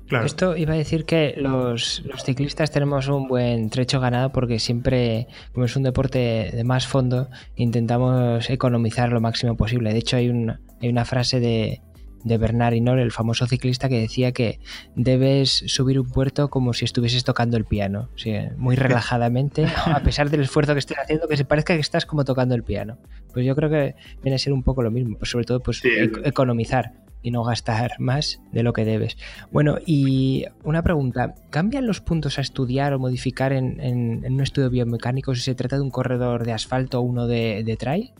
Claro. 0.07 0.25
Esto 0.25 0.57
iba 0.57 0.73
a 0.73 0.77
decir 0.77 1.05
que 1.05 1.35
los, 1.37 2.03
los, 2.05 2.25
ciclistas 2.25 2.69
tenemos 2.69 3.07
un 3.07 3.29
buen 3.29 3.69
trecho 3.69 4.01
ganado 4.01 4.33
porque 4.33 4.59
siempre, 4.59 5.27
como 5.53 5.65
es 5.65 5.75
un 5.77 5.83
deporte 5.83 6.51
de 6.53 6.63
más 6.65 6.85
fondo, 6.85 7.29
intentamos 7.55 8.49
economizar 8.49 9.13
lo 9.13 9.21
máximo 9.21 9.55
posible. 9.55 9.93
De 9.93 9.99
hecho, 9.99 10.17
hay, 10.17 10.29
un, 10.29 10.49
hay 10.81 10.89
una 10.89 11.05
frase 11.05 11.39
de, 11.39 11.81
de 12.23 12.37
Bernard 12.37 12.73
Hinault, 12.73 12.99
el 12.99 13.11
famoso 13.11 13.47
ciclista 13.47 13.89
que 13.89 13.99
decía 13.99 14.31
que 14.31 14.59
debes 14.95 15.63
subir 15.67 15.99
un 15.99 16.09
puerto 16.09 16.49
como 16.49 16.73
si 16.73 16.85
estuvieses 16.85 17.23
tocando 17.23 17.57
el 17.57 17.65
piano, 17.65 18.09
muy 18.57 18.75
relajadamente, 18.77 19.65
a 19.85 20.01
pesar 20.01 20.29
del 20.29 20.41
esfuerzo 20.41 20.73
que 20.73 20.79
estés 20.79 20.97
haciendo, 20.97 21.27
que 21.27 21.37
se 21.37 21.45
parezca 21.45 21.73
que 21.73 21.81
estás 21.81 22.05
como 22.05 22.25
tocando 22.25 22.55
el 22.55 22.63
piano. 22.63 22.97
Pues 23.33 23.45
yo 23.45 23.55
creo 23.55 23.69
que 23.69 23.95
viene 24.21 24.35
a 24.35 24.39
ser 24.39 24.53
un 24.53 24.63
poco 24.63 24.83
lo 24.83 24.91
mismo, 24.91 25.17
pues 25.17 25.31
sobre 25.31 25.45
todo 25.45 25.59
pues 25.61 25.81
economizar 26.23 26.93
y 27.21 27.31
no 27.31 27.43
gastar 27.43 27.99
más 27.99 28.41
de 28.51 28.63
lo 28.63 28.73
que 28.73 28.85
debes. 28.85 29.17
Bueno, 29.51 29.77
y 29.85 30.45
una 30.63 30.81
pregunta, 30.81 31.35
¿cambian 31.49 31.85
los 31.85 32.01
puntos 32.01 32.37
a 32.37 32.41
estudiar 32.41 32.93
o 32.93 32.99
modificar 32.99 33.53
en, 33.53 34.25
un 34.25 34.41
estudio 34.41 34.69
biomecánico 34.69 35.35
si 35.35 35.41
se 35.41 35.55
trata 35.55 35.75
de 35.75 35.83
un 35.83 35.91
corredor 35.91 36.45
de 36.45 36.53
asfalto 36.53 36.99
o 36.99 37.01
uno 37.01 37.27
de, 37.27 37.63
de 37.63 37.77
trail? 37.77 38.13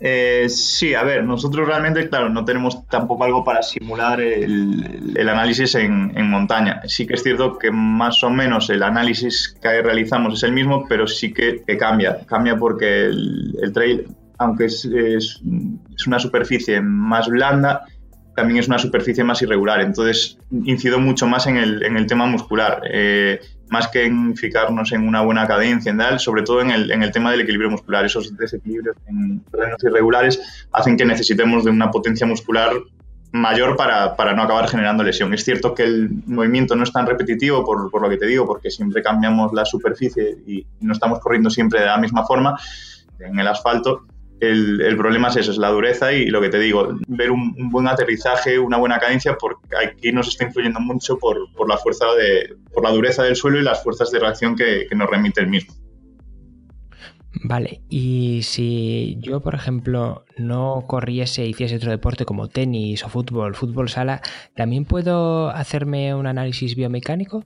Eh, 0.00 0.46
sí, 0.48 0.94
a 0.94 1.02
ver, 1.02 1.24
nosotros 1.24 1.66
realmente, 1.66 2.08
claro, 2.08 2.28
no 2.28 2.44
tenemos 2.44 2.86
tampoco 2.88 3.24
algo 3.24 3.44
para 3.44 3.62
simular 3.62 4.20
el, 4.20 5.16
análisis 5.28 5.74
en, 5.74 6.30
montaña. 6.30 6.82
Sí 6.86 7.06
que 7.06 7.14
es 7.14 7.22
cierto 7.22 7.58
que 7.58 7.70
más 7.70 8.22
o 8.22 8.30
menos 8.30 8.68
el 8.70 8.82
análisis 8.82 9.56
que 9.60 9.82
realizamos 9.82 10.34
es 10.34 10.42
el 10.42 10.52
mismo, 10.52 10.84
pero 10.88 11.06
sí 11.06 11.32
que, 11.32 11.62
cambia. 11.78 12.18
Cambia 12.26 12.56
porque 12.56 13.06
el, 13.06 13.70
trail, 13.72 14.06
aunque 14.38 14.66
es, 14.66 14.86
una 16.06 16.18
superficie 16.18 16.80
más 16.80 17.28
blanda, 17.28 17.84
también 18.34 18.60
es 18.60 18.68
una 18.68 18.78
superficie 18.78 19.24
más 19.24 19.40
irregular. 19.40 19.80
Entonces, 19.80 20.38
incido 20.50 21.00
mucho 21.00 21.26
más 21.26 21.46
en 21.46 21.56
el, 21.56 21.82
en 21.82 21.96
el 21.96 22.06
tema 22.06 22.26
muscular. 22.26 22.82
Eh, 22.90 23.40
más 23.68 23.88
que 23.88 24.04
en 24.04 24.36
fijarnos 24.36 24.92
en 24.92 25.06
una 25.06 25.22
buena 25.22 25.46
cadencia, 25.46 25.90
en 25.90 26.18
sobre 26.18 26.42
todo 26.42 26.60
en 26.60 26.70
el, 26.70 26.90
en 26.90 27.02
el 27.02 27.10
tema 27.10 27.30
del 27.30 27.40
equilibrio 27.40 27.70
muscular. 27.70 28.04
Esos 28.04 28.36
desequilibrios 28.36 28.96
en 29.06 29.40
terrenos 29.50 29.82
irregulares 29.82 30.66
hacen 30.72 30.96
que 30.96 31.04
necesitemos 31.04 31.64
de 31.64 31.70
una 31.70 31.90
potencia 31.90 32.26
muscular 32.26 32.72
mayor 33.32 33.76
para, 33.76 34.16
para, 34.16 34.34
no 34.34 34.42
acabar 34.42 34.68
generando 34.68 35.02
lesión. 35.02 35.34
Es 35.34 35.44
cierto 35.44 35.74
que 35.74 35.82
el 35.82 36.10
movimiento 36.26 36.76
no 36.76 36.84
es 36.84 36.92
tan 36.92 37.06
repetitivo, 37.06 37.64
por, 37.64 37.90
por, 37.90 38.02
lo 38.02 38.08
que 38.08 38.16
te 38.16 38.26
digo, 38.26 38.46
porque 38.46 38.70
siempre 38.70 39.02
cambiamos 39.02 39.52
la 39.52 39.64
superficie 39.64 40.38
y 40.46 40.66
no 40.80 40.92
estamos 40.92 41.18
corriendo 41.20 41.50
siempre 41.50 41.80
de 41.80 41.86
la 41.86 41.98
misma 41.98 42.24
forma 42.24 42.58
en 43.18 43.38
el 43.38 43.48
asfalto, 43.48 44.06
el, 44.40 44.96
problema 44.96 45.28
es 45.28 45.36
eso, 45.36 45.50
es 45.50 45.58
la 45.58 45.70
dureza 45.70 46.12
y 46.12 46.26
lo 46.26 46.40
que 46.40 46.48
te 46.48 46.58
digo, 46.58 46.94
ver 47.08 47.30
un, 47.30 47.54
buen 47.70 47.88
aterrizaje, 47.88 48.58
una 48.58 48.76
buena 48.76 48.98
cadencia, 48.98 49.36
porque 49.38 49.76
aquí 49.76 50.12
nos 50.12 50.28
está 50.28 50.44
influyendo 50.44 50.80
mucho 50.80 51.18
por, 51.18 51.38
la 51.68 51.76
fuerza 51.78 52.06
de, 52.14 52.54
por 52.72 52.84
la 52.84 52.90
dureza 52.90 53.22
del 53.22 53.36
suelo 53.36 53.58
y 53.58 53.62
las 53.62 53.82
fuerzas 53.82 54.10
de 54.10 54.18
reacción 54.18 54.54
que, 54.54 54.86
nos 54.94 55.10
remite 55.10 55.40
el 55.40 55.48
mismo. 55.48 55.74
Vale, 57.44 57.82
y 57.90 58.40
si 58.42 59.18
yo, 59.20 59.40
por 59.40 59.54
ejemplo, 59.54 60.24
no 60.38 60.84
corriese 60.86 61.44
y 61.44 61.50
hiciese 61.50 61.76
otro 61.76 61.90
deporte 61.90 62.24
como 62.24 62.48
tenis 62.48 63.04
o 63.04 63.08
fútbol, 63.08 63.54
fútbol 63.54 63.90
sala, 63.90 64.22
¿también 64.54 64.86
puedo 64.86 65.50
hacerme 65.50 66.14
un 66.14 66.26
análisis 66.26 66.74
biomecánico? 66.74 67.44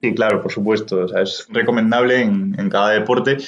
Sí, 0.00 0.14
claro, 0.14 0.40
por 0.40 0.52
supuesto. 0.52 1.04
es 1.20 1.48
recomendable 1.50 2.22
en, 2.22 2.54
en 2.58 2.70
cada 2.70 2.90
deporte 2.90 3.38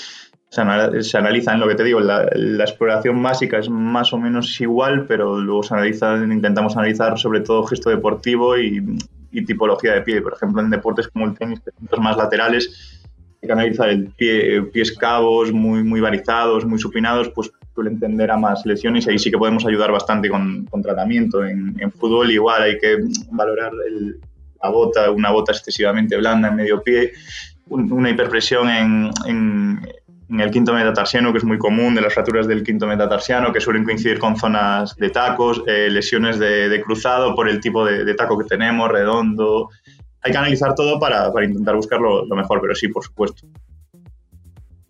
se, 0.51 1.17
analiza, 1.17 1.53
en 1.55 1.61
lo 1.61 1.69
que 1.69 1.77
te 1.77 1.85
digo, 1.85 2.01
la, 2.01 2.25
exploración 2.25 3.23
básica 3.23 3.59
es 3.59 3.71
más 3.71 4.13
o 4.13 4.19
menos 4.19 4.61
igual, 4.61 5.07
pero 5.07 5.39
luego 5.39 5.63
se 5.63 5.75
analiza, 5.75 6.17
intentamos 6.17 6.77
analizar 6.77 7.17
sobre 7.19 7.41
todo 7.41 7.65
gesto 7.65 7.89
deportivo 7.89 8.59
y, 8.59 8.85
tipología 9.47 9.93
de 9.93 10.03
pie. 10.03 10.21
Por 10.21 10.33
ejemplo, 10.33 10.61
en 10.61 10.71
deportes 10.71 11.07
como 11.07 11.27
el 11.27 11.39
tenis, 11.39 11.61
más 11.99 12.17
laterales, 12.17 13.01
hay 13.41 13.47
que 13.47 13.53
analizar 13.53 13.89
el 13.91 14.09
pie, 14.09 14.63
pies 14.73 14.91
cabos, 14.99 15.53
muy, 15.53 15.85
muy 15.85 16.01
varizados, 16.01 16.67
muy 16.67 16.81
supinados, 16.81 17.29
pues 17.29 17.53
suelen 17.73 18.01
tender 18.01 18.33
a 18.33 18.37
más 18.37 18.67
lesiones 18.67 19.07
y 19.07 19.11
ahí 19.11 19.19
sí 19.21 19.31
que 19.31 19.39
podemos 19.39 19.65
ayudar 19.65 19.93
bastante 19.93 20.29
con, 20.29 20.67
tratamiento. 20.83 21.45
En, 21.45 21.93
fútbol 21.93 22.29
igual 22.29 22.63
hay 22.63 22.79
que 22.79 22.99
valorar 23.31 23.71
la 24.61 24.69
bota, 24.69 25.13
una 25.13 25.31
bota 25.31 25.53
excesivamente 25.53 26.17
blanda 26.17 26.49
en 26.49 26.57
medio 26.57 26.83
pie, 26.83 27.13
una 27.69 28.11
hiperpresión 28.11 28.69
en, 28.69 29.11
en 29.27 29.81
el 30.38 30.51
quinto 30.51 30.73
metatarsiano, 30.73 31.33
que 31.33 31.38
es 31.38 31.45
muy 31.45 31.59
común, 31.59 31.95
de 31.95 32.03
las 32.03 32.14
fracturas 32.14 32.47
del 32.47 32.62
quinto 32.62 32.87
metatarsiano, 32.87 33.53
que 33.53 33.61
suelen 33.61 33.85
coincidir 33.85 34.19
con 34.19 34.37
zonas 34.37 34.95
de 34.97 35.11
tacos, 35.11 35.62
eh, 35.66 35.88
lesiones 35.90 36.38
de, 36.38 36.81
cruzado 36.85 37.35
por 37.35 37.49
el 37.49 37.61
tipo 37.61 37.85
de, 37.85 38.14
taco 38.14 38.38
que 38.38 38.45
tenemos, 38.45 38.88
redondo. 38.90 39.71
Hay 40.23 40.31
que 40.31 40.38
analizar 40.38 40.75
todo 40.75 41.01
para, 41.01 41.33
intentar 41.45 41.75
buscar 41.75 42.01
lo, 42.01 42.25
mejor, 42.37 42.61
pero 42.61 42.75
sí, 42.75 42.88
por 42.88 43.03
supuesto. 43.03 43.49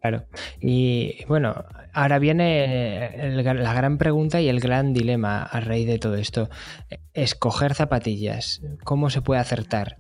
Claro. 0.01 0.25
Y 0.61 1.25
bueno, 1.27 1.65
ahora 1.93 2.19
viene 2.19 3.33
la 3.43 3.75
gran 3.75 3.99
pregunta 3.99 4.41
y 4.41 4.49
el 4.49 4.61
gran 4.61 4.93
dilema 4.93 5.43
a 5.43 5.61
raíz 5.61 5.87
de 5.87 5.99
todo 5.99 6.17
esto. 6.17 6.51
Escoger 7.15 7.75
zapatillas. 7.75 8.63
¿Cómo 8.85 9.11
se 9.11 9.23
puede 9.23 9.41
acertar? 9.41 9.99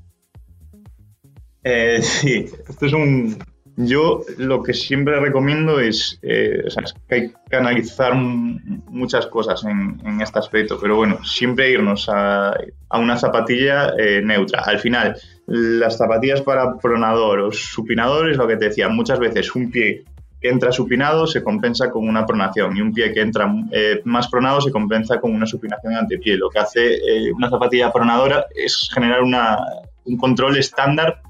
Eh, 1.64 2.00
sí, 2.02 2.46
esto 2.68 2.86
es 2.86 2.92
un, 2.92 3.38
Yo 3.86 4.22
lo 4.36 4.62
que 4.62 4.74
siempre 4.74 5.18
recomiendo 5.20 5.80
es, 5.80 6.18
eh, 6.22 6.64
que 7.08 7.14
hay 7.14 7.32
que 7.48 7.56
analizar 7.56 8.14
muchas 8.14 9.26
cosas 9.26 9.64
en, 9.64 10.20
este 10.20 10.38
aspecto, 10.38 10.78
pero 10.80 10.96
bueno, 10.96 11.24
siempre 11.24 11.70
irnos 11.70 12.08
a, 12.08 12.54
una 12.90 13.16
zapatilla 13.16 13.94
eh, 13.96 14.20
neutra. 14.22 14.62
Al 14.66 14.80
final, 14.80 15.16
las 15.46 15.96
zapatillas 15.96 16.42
para 16.42 16.76
pronador 16.76 17.40
o 17.40 17.52
supinador 17.52 18.30
es 18.30 18.36
lo 18.36 18.46
que 18.46 18.56
te 18.56 18.66
decía, 18.66 18.88
muchas 18.88 19.18
veces 19.18 19.54
un 19.54 19.70
pie 19.70 20.04
que 20.40 20.48
entra 20.48 20.72
supinado 20.72 21.26
se 21.26 21.42
compensa 21.42 21.90
con 21.90 22.08
una 22.08 22.26
pronación 22.26 22.76
y 22.76 22.80
un 22.80 22.92
pie 22.92 23.12
que 23.12 23.20
entra 23.20 23.52
eh, 23.72 24.00
más 24.04 24.28
pronado 24.28 24.60
se 24.60 24.70
compensa 24.70 25.20
con 25.20 25.32
una 25.32 25.46
supinación 25.46 25.94
antepié. 25.94 26.36
Lo 26.36 26.50
que 26.50 26.58
hace 26.58 26.98
una 27.34 27.48
zapatilla 27.48 27.92
pronadora 27.92 28.46
es 28.54 28.90
generar 28.92 29.22
un 29.22 30.16
control 30.16 30.58
estándar 30.58 31.22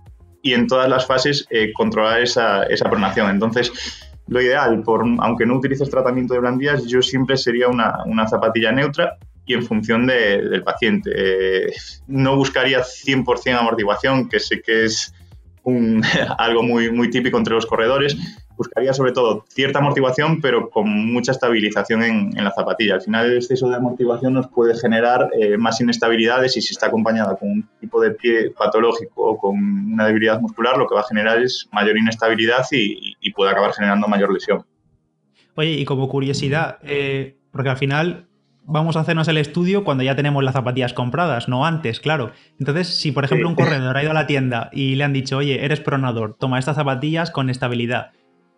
y 0.43 0.55
en 0.55 0.67
todas 0.67 0.89
las 0.89 1.07
fases 1.07 1.47
eh, 1.51 1.73
controlar 1.73 2.23
esa, 2.23 2.65
esa 2.65 2.89
pronación. 2.89 3.31
Entonces, 3.31 3.73
lo 4.29 4.41
ideal, 4.41 4.83
por, 4.83 5.05
aunque 5.19 5.47
no 5.47 5.57
utilices 5.57 5.91
tratamiento 5.91 6.35
de 6.35 6.41
blandías, 6.41 6.87
yo 6.87 7.03
siempre 7.03 7.37
sería 7.37 7.69
una, 7.69 8.05
una 8.07 8.29
zapatilla 8.29 8.73
neutra 8.73 9.19
y 9.45 9.55
en 9.55 9.65
función 9.65 10.07
del 10.07 10.63
paciente. 10.63 11.11
Eh, 11.15 11.73
no 12.07 12.37
buscaría 12.37 12.83
100% 12.83 13.59
amortiguación, 13.59 14.29
que 14.29 14.39
sé 14.39 14.63
que 14.63 14.85
es 14.85 15.13
un, 15.65 16.03
algo 16.39 16.63
muy, 16.63 16.91
muy 16.93 17.11
típico 17.11 17.37
entre 17.39 17.55
los 17.55 17.67
corredores, 17.67 18.17
buscaría 18.61 18.93
sobre 18.93 19.13
todo 19.13 19.47
cierta 19.49 19.79
amortiguación, 19.79 20.43
pero 20.43 20.69
con 20.69 20.87
mucha 21.11 21.33
estabilización 21.33 22.03
en, 22.03 22.45
la 22.45 22.51
zapatilla. 22.51 22.97
Al 22.97 23.01
final, 23.01 23.31
el 23.31 23.37
exceso 23.39 23.71
de 23.71 23.77
amortiguación 23.77 24.35
nos 24.35 24.49
puede 24.49 24.77
generar 24.79 25.31
eh, 25.33 25.57
más 25.57 25.81
inestabilidades 25.81 26.59
y 26.59 26.61
si 26.61 26.75
está 26.75 26.89
acompañada 26.89 27.37
con 27.37 27.49
un 27.49 27.69
tipo 27.81 28.03
de 28.03 28.11
pie 28.11 28.51
patológico 28.51 29.31
o 29.31 29.39
con 29.39 29.57
una 29.57 30.07
debilidad 30.07 30.39
muscular, 30.43 30.77
lo 30.77 30.87
que 30.87 30.95
va 30.95 31.01
a 31.01 31.05
generar 31.05 31.41
es 31.41 31.71
mayor 31.73 31.97
inestabilidad 31.97 32.67
y, 32.71 33.31
puede 33.31 33.51
acabar 33.53 33.73
generando 33.73 34.07
mayor 34.09 34.31
lesión. 34.31 34.63
Oye, 35.55 35.71
y 35.71 35.87
como 35.87 36.11
curiosidad, 36.11 36.79
eh, 36.83 37.39
porque 37.53 37.71
al 37.71 37.79
final 37.79 38.27
vamos 38.67 38.97
a 38.97 39.01
hacernos 39.01 39.29
el 39.29 39.39
estudio 39.39 39.85
cuando 39.85 40.05
ya 40.05 40.17
tenemos 40.17 40.45
las 40.45 40.53
zapatillas 40.53 40.93
compradas, 40.93 41.49
no 41.49 41.65
antes, 41.65 41.99
claro. 42.01 42.33
Entonces, 42.59 42.89
si 42.89 43.11
por 43.13 43.25
ejemplo 43.25 43.49
un 43.49 43.55
corredor 43.55 43.97
ha 43.97 44.03
ido 44.03 44.11
a 44.11 44.15
la 44.15 44.27
tienda 44.27 44.69
y 44.71 44.97
le 44.97 45.05
han 45.05 45.15
dicho, 45.15 45.39
oye, 45.39 45.65
eres 45.65 45.81
pronador, 45.81 46.37
toma 46.39 46.59
estas 46.59 46.77
zapatillas 46.77 47.31
con 47.31 47.49
estabilidad 47.49 48.11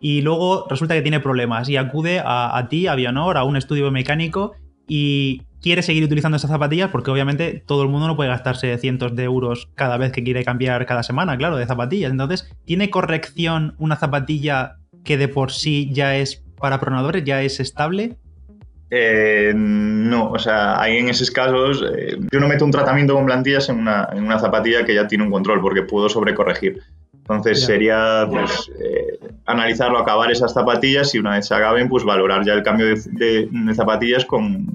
y 0.03 0.21
luego 0.21 0.67
resulta 0.69 0.95
que 0.95 1.01
tiene 1.01 1.21
problemas 1.21 1.69
y 1.69 1.77
acude 1.77 2.21
a, 2.23 2.67
ti, 2.69 2.87
a 2.87 2.95
Bionor, 2.95 3.37
a 3.37 3.45
un 3.45 3.55
estudio 3.55 3.89
mecánico 3.89 4.51
y 4.85 5.43
quiere 5.61 5.81
seguir 5.81 6.03
utilizando 6.03 6.35
esas 6.35 6.51
zapatillas 6.51 6.89
porque 6.91 7.09
obviamente 7.09 7.63
todo 7.65 7.83
el 7.83 7.87
mundo 7.87 8.07
no 8.07 8.17
puede 8.17 8.29
gastarse 8.29 8.77
cientos 8.79 9.15
de 9.15 9.23
euros 9.23 9.69
cada 9.75 9.95
vez 9.95 10.11
que 10.11 10.21
quiere 10.21 10.43
cambiar 10.43 10.85
cada 10.85 11.03
semana, 11.03 11.37
claro, 11.37 11.55
de 11.55 11.65
zapatillas. 11.65 12.11
Entonces, 12.11 12.53
¿tiene 12.65 12.89
corrección 12.89 13.75
una 13.77 13.95
zapatilla 13.95 14.75
que 15.05 15.17
de 15.17 15.29
por 15.29 15.53
sí 15.53 15.89
ya 15.93 16.17
es 16.17 16.43
para 16.59 16.81
pronadores, 16.81 17.23
ya 17.23 17.41
es 17.41 17.61
estable? 17.61 18.17
Eh, 18.89 19.53
no, 19.55 20.31
o 20.31 20.37
sea, 20.37 20.81
ahí 20.81 20.97
en 20.97 21.07
esos 21.07 21.31
casos 21.31 21.81
eh, 21.97 22.17
yo 22.29 22.41
no 22.41 22.49
meto 22.49 22.65
un 22.65 22.71
tratamiento 22.71 23.13
con 23.13 23.25
plantillas 23.25 23.69
en 23.69 23.79
una, 23.79 24.09
en 24.11 24.25
una 24.25 24.37
zapatilla 24.37 24.83
que 24.83 24.95
ya 24.95 25.07
tiene 25.07 25.23
un 25.23 25.31
control 25.31 25.61
porque 25.61 25.83
puedo 25.83 26.09
sobrecorregir. 26.09 26.81
Entonces 27.23 27.65
sería 27.65 28.27
pues, 28.29 28.69
eh, 28.79 29.17
analizarlo, 29.45 29.97
acabar 29.97 30.29
esas 30.29 30.53
zapatillas 30.53 31.15
y 31.15 31.19
una 31.19 31.35
vez 31.35 31.47
se 31.47 31.55
acaben, 31.55 31.87
pues 31.87 32.03
valorar 32.03 32.45
ya 32.45 32.53
el 32.53 32.63
cambio 32.63 32.87
de, 32.87 33.73
zapatillas 33.73 34.25
con 34.25 34.67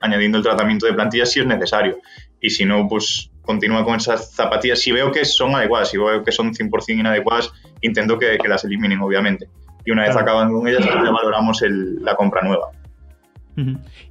añadiendo 0.00 0.38
el 0.38 0.44
tratamiento 0.44 0.86
de 0.86 0.92
plantillas 0.92 1.32
si 1.32 1.40
es 1.40 1.46
necesario. 1.46 1.98
Y 2.40 2.50
si 2.50 2.64
no, 2.64 2.86
pues 2.88 3.30
continúa 3.42 3.84
con 3.84 3.96
esas 3.96 4.32
zapatillas. 4.32 4.80
Si 4.80 4.92
veo 4.92 5.10
que 5.10 5.24
son 5.24 5.56
adecuadas, 5.56 5.90
si 5.90 5.98
veo 5.98 6.22
que 6.22 6.30
son 6.30 6.54
100% 6.54 7.00
inadecuadas, 7.00 7.50
intento 7.80 8.18
que, 8.18 8.38
las 8.46 8.64
eliminen, 8.64 9.00
obviamente. 9.00 9.48
Y 9.84 9.90
una 9.90 10.02
vez 10.02 10.16
acaban 10.16 10.52
con 10.52 10.68
ellas, 10.68 10.84
ya 10.84 10.94
valoramos 10.94 11.60
la 11.62 12.14
compra 12.14 12.42
nueva. 12.42 12.70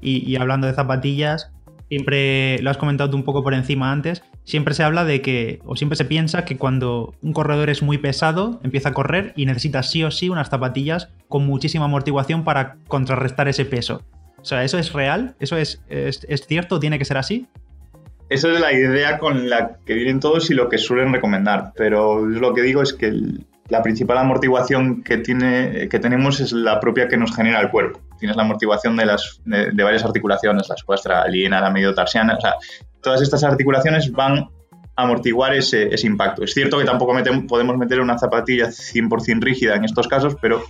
y, 0.02 0.36
hablando 0.36 0.68
de 0.68 0.74
zapatillas, 0.74 1.55
siempre 1.89 2.60
lo 2.62 2.69
has 2.69 2.78
comentado 2.78 3.15
un 3.15 3.24
poco 3.24 3.43
por 3.43 3.54
encima 3.54 3.91
antes, 3.91 4.24
siempre 4.43 4.74
se 4.74 4.84
habla 4.84 5.06
de 5.06 5.21
que, 5.21 5.60
o 5.65 5.76
siempre 5.76 5.95
se 5.95 6.06
piensa 6.06 6.45
que 6.45 6.58
cuando 6.58 7.13
un 7.21 7.34
corredor 7.34 7.69
es 7.69 7.82
muy 7.82 7.98
pesado, 7.98 8.60
empieza 8.63 8.89
a 8.89 8.93
correr 8.93 9.34
y 9.36 9.45
necesita 9.45 9.84
sí 9.84 10.04
o 10.04 10.12
sí 10.12 10.30
unas 10.30 10.50
zapatillas 10.50 11.10
con 11.28 11.45
muchísima 11.45 11.86
amortiguación 11.86 12.43
para 12.43 12.78
contrarrestar 12.88 13.48
ese 13.48 13.65
peso. 13.65 14.02
O 14.39 14.45
sea, 14.45 14.63
¿eso 14.63 14.78
es 14.78 14.93
real? 14.93 15.36
¿Eso 15.39 15.58
es, 15.58 15.82
es, 15.89 16.45
cierto? 16.48 16.80
¿Tiene 16.80 17.00
que 17.00 17.06
ser 17.06 17.17
así? 17.17 17.48
Esa 18.30 18.52
es 18.52 18.60
la 18.60 18.74
idea 18.74 19.17
con 19.17 19.50
la 19.50 19.78
que 19.86 19.93
vienen 19.93 20.19
todos 20.19 20.50
y 20.50 20.54
lo 20.54 20.69
que 20.69 20.78
suelen 20.78 21.13
recomendar, 21.13 21.71
pero 21.76 22.26
lo 22.26 22.54
que 22.54 22.62
digo 22.62 22.82
es 22.82 22.93
que 22.93 23.12
la 23.69 23.82
principal 23.82 24.17
amortiguación 24.17 25.04
que, 25.04 25.17
tiene, 25.17 25.89
que 25.89 25.99
tenemos 25.99 26.39
es 26.39 26.51
la 26.51 26.80
propia 26.80 27.08
que 27.08 27.17
nos 27.17 27.36
genera 27.36 27.60
el 27.62 27.71
cuerpo. 27.71 27.99
Tienes 28.19 28.38
la 28.38 28.43
amortiguación 28.43 28.95
de, 28.95 29.06
las, 29.06 29.41
de, 29.45 29.84
varias 29.84 30.06
articulaciones, 30.06 30.69
la 30.69 30.75
escuestra 30.75 31.23
aliena, 31.23 31.60
la 31.60 31.71
mediotarsiana, 31.71 32.36
o 32.36 32.41
sea, 32.41 32.56
todas 33.01 33.21
estas 33.21 33.43
articulaciones 33.43 34.12
van 34.12 34.49
a 34.95 35.04
amortiguar 35.04 35.54
ese, 35.54 35.93
ese 35.93 36.08
impacto. 36.08 36.43
Es 36.43 36.54
cierto 36.54 36.78
que 36.78 36.86
tampoco 36.86 37.13
podemos 37.47 37.78
meter 37.78 37.99
una 37.99 38.17
zapatilla 38.17 38.67
100% 38.67 39.41
rígida 39.41 39.75
en 39.75 39.84
estos 39.84 40.08
casos, 40.08 40.38
pero 40.39 40.63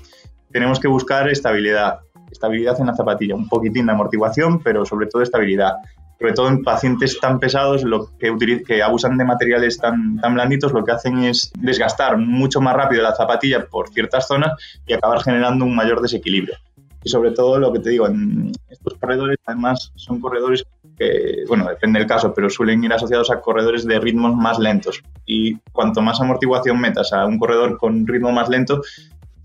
tenemos 0.52 0.80
que 0.80 0.88
buscar 0.88 1.30
estabilidad, 1.30 2.00
estabilidad 2.32 2.80
en 2.80 2.88
la 2.88 2.96
zapatilla, 2.96 3.36
un 3.36 3.50
poquitín 3.50 3.86
de 3.86 3.92
amortiguación, 3.92 4.64
pero 4.64 4.86
sobre 4.86 5.08
todo 5.08 5.22
estabilidad 5.22 5.74
sobre 6.20 6.34
todo 6.34 6.48
en 6.48 6.64
pacientes 6.64 7.20
tan 7.20 7.40
pesados 7.40 7.84
lo 7.84 8.10
que, 8.18 8.64
que 8.66 8.84
abusan 8.84 9.18
de 9.18 9.26
materiales 9.26 9.78
tan, 9.78 10.18
tan 10.18 10.34
blanditos, 10.34 10.72
lo 10.72 10.84
que 10.84 10.92
hacen 10.92 11.24
es 11.24 11.52
desgastar 11.60 12.18
mucho 12.18 12.62
más 12.62 12.76
rápido 12.76 13.04
la 13.04 13.16
zapatilla 13.16 13.66
por 13.66 13.90
ciertas 13.90 14.28
zonas 14.28 14.54
y 14.88 14.94
acabar 14.94 15.22
generando 15.22 15.66
un 15.66 15.76
mayor 15.76 16.02
desequilibrio. 16.02 16.56
Y 17.04 17.10
sobre 17.10 17.32
todo 17.32 17.60
lo 17.60 17.72
que 17.72 17.80
te 17.80 17.92
digo, 17.92 18.08
en 18.08 18.52
estos 18.68 18.96
corredores 18.96 19.38
además 19.46 19.92
son 19.96 20.20
corredores 20.20 20.66
que, 20.98 21.44
bueno, 21.48 21.68
depende 21.70 22.00
del 22.00 22.08
caso, 22.08 22.34
pero 22.34 22.50
suelen 22.50 22.84
ir 22.84 22.94
asociados 22.94 23.30
a 23.30 23.42
corredores 23.42 23.86
de 23.86 24.00
ritmos 24.00 24.36
más 24.36 24.58
lentos. 24.58 25.04
Y 25.26 25.58
cuanto 25.72 26.02
más 26.02 26.20
amortiguación 26.20 26.80
metas 26.80 27.14
a 27.14 27.26
un 27.26 27.38
corredor 27.38 27.78
con 27.78 28.08
ritmo 28.08 28.32
más 28.32 28.50
lento, 28.50 28.82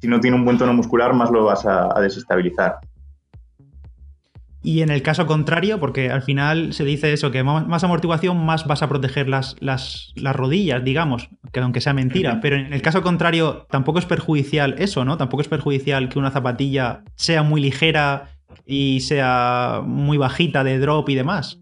si 0.01 0.09
no 0.09 0.21
tiene 0.21 0.39
un 0.39 0.45
buen 0.47 0.57
tono 0.57 0.73
muscular, 0.73 1.13
más 1.13 1.31
lo 1.31 1.45
vas 1.45 1.67
a 1.67 2.01
desestabilizar. 2.01 2.79
Y 4.63 4.83
en 4.83 4.91
el 4.91 5.03
caso 5.03 5.27
contrario, 5.27 5.81
porque 5.81 6.11
al 6.11 6.23
final 6.23 6.75
se 6.75 6.85
dice 6.85 7.13
eso, 7.13 7.31
que 7.31 7.43
más 7.43 7.83
amortiguación, 7.83 8.45
más 8.45 8.67
vas 8.67 8.83
a 8.83 8.89
proteger 8.89 9.29
las, 9.29 9.57
las, 9.61 10.13
rodillas, 10.35 10.85
digamos, 10.85 11.31
que 11.53 11.61
aunque 11.61 11.81
sea 11.81 11.95
mentira. 11.95 12.41
Pero 12.43 12.57
en 12.57 12.73
el 12.73 12.83
caso 12.83 13.03
contrario, 13.03 13.67
tampoco 13.71 13.99
es 13.99 14.05
perjudicial 14.05 14.75
eso, 14.79 15.05
¿no? 15.05 15.17
Tampoco 15.17 15.41
es 15.41 15.49
perjudicial 15.49 16.11
que 16.11 16.19
una 16.19 16.31
zapatilla 16.31 17.03
sea 17.15 17.43
muy 17.43 17.63
ligera 17.63 18.29
y 18.67 19.01
sea 19.01 19.81
muy 19.85 20.19
bajita 20.19 20.63
de 20.63 20.79
drop 20.79 21.09
y 21.09 21.15
demás. 21.15 21.59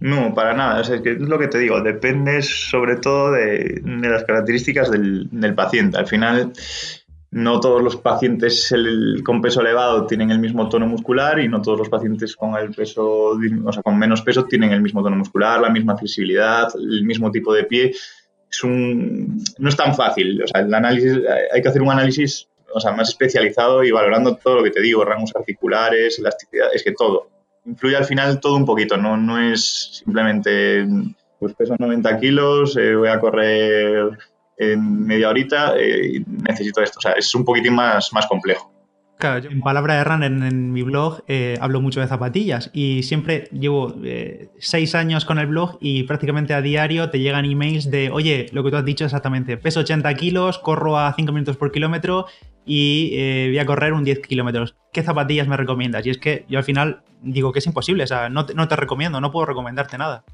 No, 0.00 0.34
para 0.34 0.54
nada. 0.54 0.80
es, 0.82 0.90
que 1.00 1.12
es 1.12 1.20
lo 1.20 1.38
que 1.38 1.48
te 1.48 1.58
digo, 1.58 1.80
depende 1.80 2.42
sobre 2.42 2.96
todo 2.96 3.32
de, 3.32 3.80
las 3.84 4.24
características 4.24 4.90
del, 4.90 5.28
del 5.32 5.54
paciente. 5.54 5.98
Al 5.98 6.06
final, 6.06 6.52
no 7.30 7.60
todos 7.60 7.82
los 7.82 7.96
pacientes 7.96 8.74
con 9.24 9.42
peso 9.42 9.60
elevado 9.60 10.06
tienen 10.06 10.30
el 10.30 10.38
mismo 10.38 10.68
tono 10.68 10.86
muscular 10.86 11.38
y 11.40 11.48
no 11.48 11.60
todos 11.60 11.78
los 11.78 11.88
pacientes 11.88 12.34
con 12.34 12.56
el 12.56 12.70
peso, 12.70 13.38
o 13.64 13.72
sea, 13.72 13.82
con 13.82 13.98
menos 13.98 14.22
peso 14.22 14.44
tienen 14.44 14.72
el 14.72 14.80
mismo 14.80 15.02
tono 15.02 15.16
muscular, 15.16 15.60
la 15.60 15.70
misma 15.70 15.96
flexibilidad, 15.96 16.68
el 16.74 17.04
mismo 17.04 17.30
tipo 17.30 17.52
de 17.52 17.64
pie. 17.64 17.92
Es 18.50 18.64
un, 18.64 19.42
no 19.58 19.68
es 19.68 19.76
tan 19.76 19.94
fácil. 19.94 20.42
O 20.42 20.46
sea, 20.46 20.62
el 20.62 20.72
análisis, 20.72 21.18
hay 21.52 21.60
que 21.60 21.68
hacer 21.68 21.82
un 21.82 21.90
análisis 21.90 22.48
o 22.72 22.80
sea, 22.80 22.92
más 22.92 23.08
especializado 23.08 23.84
y 23.84 23.90
valorando 23.90 24.36
todo 24.36 24.56
lo 24.56 24.62
que 24.62 24.70
te 24.70 24.80
digo, 24.80 25.04
rangos 25.04 25.34
articulares, 25.34 26.18
elasticidad, 26.18 26.68
es 26.72 26.82
que 26.82 26.92
todo. 26.92 27.28
Influye 27.64 27.96
al 27.96 28.04
final 28.04 28.40
todo 28.40 28.56
un 28.56 28.64
poquito, 28.64 28.96
no, 28.96 29.16
no 29.16 29.38
es 29.38 30.00
simplemente, 30.02 30.86
pues 31.38 31.54
peso 31.54 31.76
90 31.78 32.18
kilos, 32.18 32.76
eh, 32.76 32.94
voy 32.94 33.08
a 33.08 33.20
correr 33.20 34.10
en 34.58 35.06
media 35.06 35.28
horita 35.28 35.74
eh, 35.78 36.22
necesito 36.26 36.82
esto. 36.82 36.98
O 36.98 37.02
sea, 37.02 37.12
es 37.12 37.34
un 37.34 37.44
poquitín 37.44 37.74
más, 37.74 38.12
más 38.12 38.26
complejo. 38.26 38.72
Claro, 39.18 39.50
en 39.50 39.62
palabra 39.62 39.94
de 39.94 40.04
Run 40.04 40.22
en, 40.22 40.72
mi 40.72 40.84
blog 40.84 41.24
eh, 41.26 41.58
hablo 41.60 41.80
mucho 41.80 42.00
de 42.00 42.06
zapatillas 42.06 42.70
y 42.72 43.02
siempre 43.02 43.48
llevo 43.50 43.96
eh, 44.04 44.50
seis 44.60 44.94
años 44.94 45.24
con 45.24 45.40
el 45.40 45.48
blog 45.48 45.76
y 45.80 46.04
prácticamente 46.04 46.54
a 46.54 46.62
diario 46.62 47.10
te 47.10 47.18
llegan 47.18 47.44
emails 47.44 47.90
de, 47.90 48.10
oye, 48.12 48.46
lo 48.52 48.62
que 48.62 48.70
tú 48.70 48.76
has 48.76 48.84
dicho 48.84 49.04
exactamente, 49.04 49.56
peso 49.56 49.80
80 49.80 50.14
kilos, 50.14 50.60
corro 50.60 50.96
a 50.96 51.12
5 51.16 51.32
minutos 51.32 51.56
por 51.56 51.72
kilómetro 51.72 52.26
y 52.64 53.48
voy 53.48 53.58
a 53.58 53.66
correr 53.66 53.92
un 53.92 54.04
10 54.04 54.20
kilómetros. 54.20 54.76
¿Qué 54.92 55.02
zapatillas 55.02 55.48
me 55.48 55.56
recomiendas? 55.56 56.06
Y 56.06 56.10
es 56.10 56.18
que 56.18 56.44
yo 56.48 56.58
al 56.58 56.64
final 56.64 57.02
digo 57.20 57.50
que 57.50 57.58
es 57.58 57.66
imposible, 57.66 58.04
o 58.04 58.06
sea, 58.06 58.28
no 58.28 58.46
no 58.54 58.68
te 58.68 58.76
recomiendo, 58.76 59.20
no 59.20 59.32
puedo 59.32 59.46
recomendarte 59.46 59.98
nada. 59.98 60.24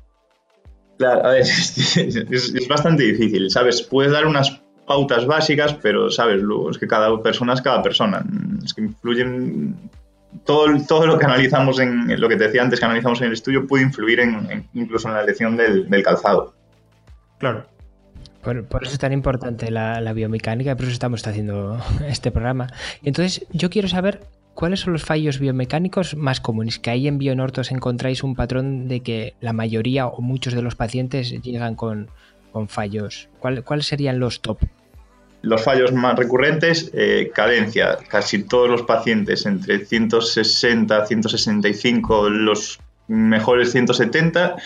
Claro, 0.99 1.27
a 1.27 1.31
ver, 1.31 1.41
es, 1.47 2.69
bastante 2.69 3.03
difícil, 3.03 3.51
¿sabes? 3.51 3.83
Puedes 3.83 4.13
dar 4.13 4.27
unas 4.27 4.61
pautas 4.87 5.27
básicas, 5.27 5.75
pero, 5.75 6.11
¿sabes? 6.11 6.43
Luego 6.43 6.71
es 6.71 6.79
que 6.79 6.87
cada 6.87 7.21
persona 7.23 7.55
es 7.55 7.63
cada 7.63 7.83
persona. 7.83 8.25
Es 8.65 8.75
que 8.75 8.83
influyen. 8.83 9.91
Todo, 10.45 10.67
todo 10.89 11.07
lo 11.07 11.17
que 11.17 11.27
analizamos 11.27 11.79
en, 11.79 12.21
lo 12.21 12.29
que 12.29 12.37
te 12.37 12.45
decía 12.45 12.63
antes, 12.63 12.81
que 12.81 12.85
analizamos 12.85 13.21
en 13.21 13.29
el 13.29 13.35
estudio, 13.35 13.69
puede 13.69 13.85
influir 13.85 14.19
en, 14.19 14.69
incluso 14.75 15.07
en 15.09 15.15
la 15.15 15.23
elección 15.23 15.57
del, 15.57 15.89
calzado. 16.03 16.55
Claro. 17.39 17.67
Por, 18.43 18.83
eso 18.83 18.93
es 18.93 18.99
tan 18.99 19.13
importante 19.13 19.71
la, 19.71 20.01
la, 20.01 20.13
biomecánica, 20.13 20.75
por 20.75 20.85
eso 20.85 20.93
estamos 20.93 21.25
haciendo 21.27 21.81
este 22.07 22.31
programa. 22.31 22.67
Entonces, 23.05 23.47
yo 23.53 23.71
quiero 23.71 23.89
saber 23.89 24.21
cuáles 24.55 24.81
son 24.81 24.93
los 24.93 25.05
fallos 25.05 25.39
biomecánicos 25.39 26.17
más 26.17 26.41
comunes. 26.41 26.79
Que 26.79 26.91
ahí 26.91 27.09
en 27.09 27.19
Bionortos 27.19 27.71
encontráis 27.71 28.23
un 28.23 28.35
patrón 28.35 28.89
de 28.89 29.01
que 29.01 29.35
la 29.41 29.53
mayoría 29.53 30.07
o 30.07 30.21
muchos 30.21 30.55
de 30.55 30.63
los 30.63 30.75
pacientes 30.75 31.31
llegan 31.43 31.75
con, 31.75 32.09
fallos. 32.69 33.29
¿Cuáles 33.41 33.87
serían 33.87 34.21
los 34.21 34.41
top? 34.41 34.59
Los 35.43 35.63
fallos 35.63 35.93
más 35.93 36.17
recurrentes, 36.17 36.91
eh, 36.95 37.31
cadencia. 37.35 37.99
Casi 38.09 38.45
todos 38.45 38.71
los 38.71 38.83
pacientes 38.83 39.45
entre 39.45 39.85
160, 39.85 41.05
165, 41.05 42.31
los 42.31 42.79
mejores 43.09 43.73
170 43.73 44.57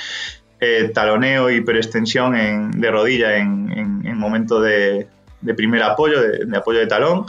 eh, 0.60 0.90
taloneo, 0.92 1.50
hiperextensión 1.50 2.72
de 2.72 2.90
rodilla 2.90 3.36
en, 3.36 4.18
momento 4.18 4.60
de, 4.60 5.06
primer 5.56 5.82
apoyo, 5.82 6.20
de, 6.20 6.56
apoyo 6.56 6.80
de 6.80 6.86
talón, 6.86 7.26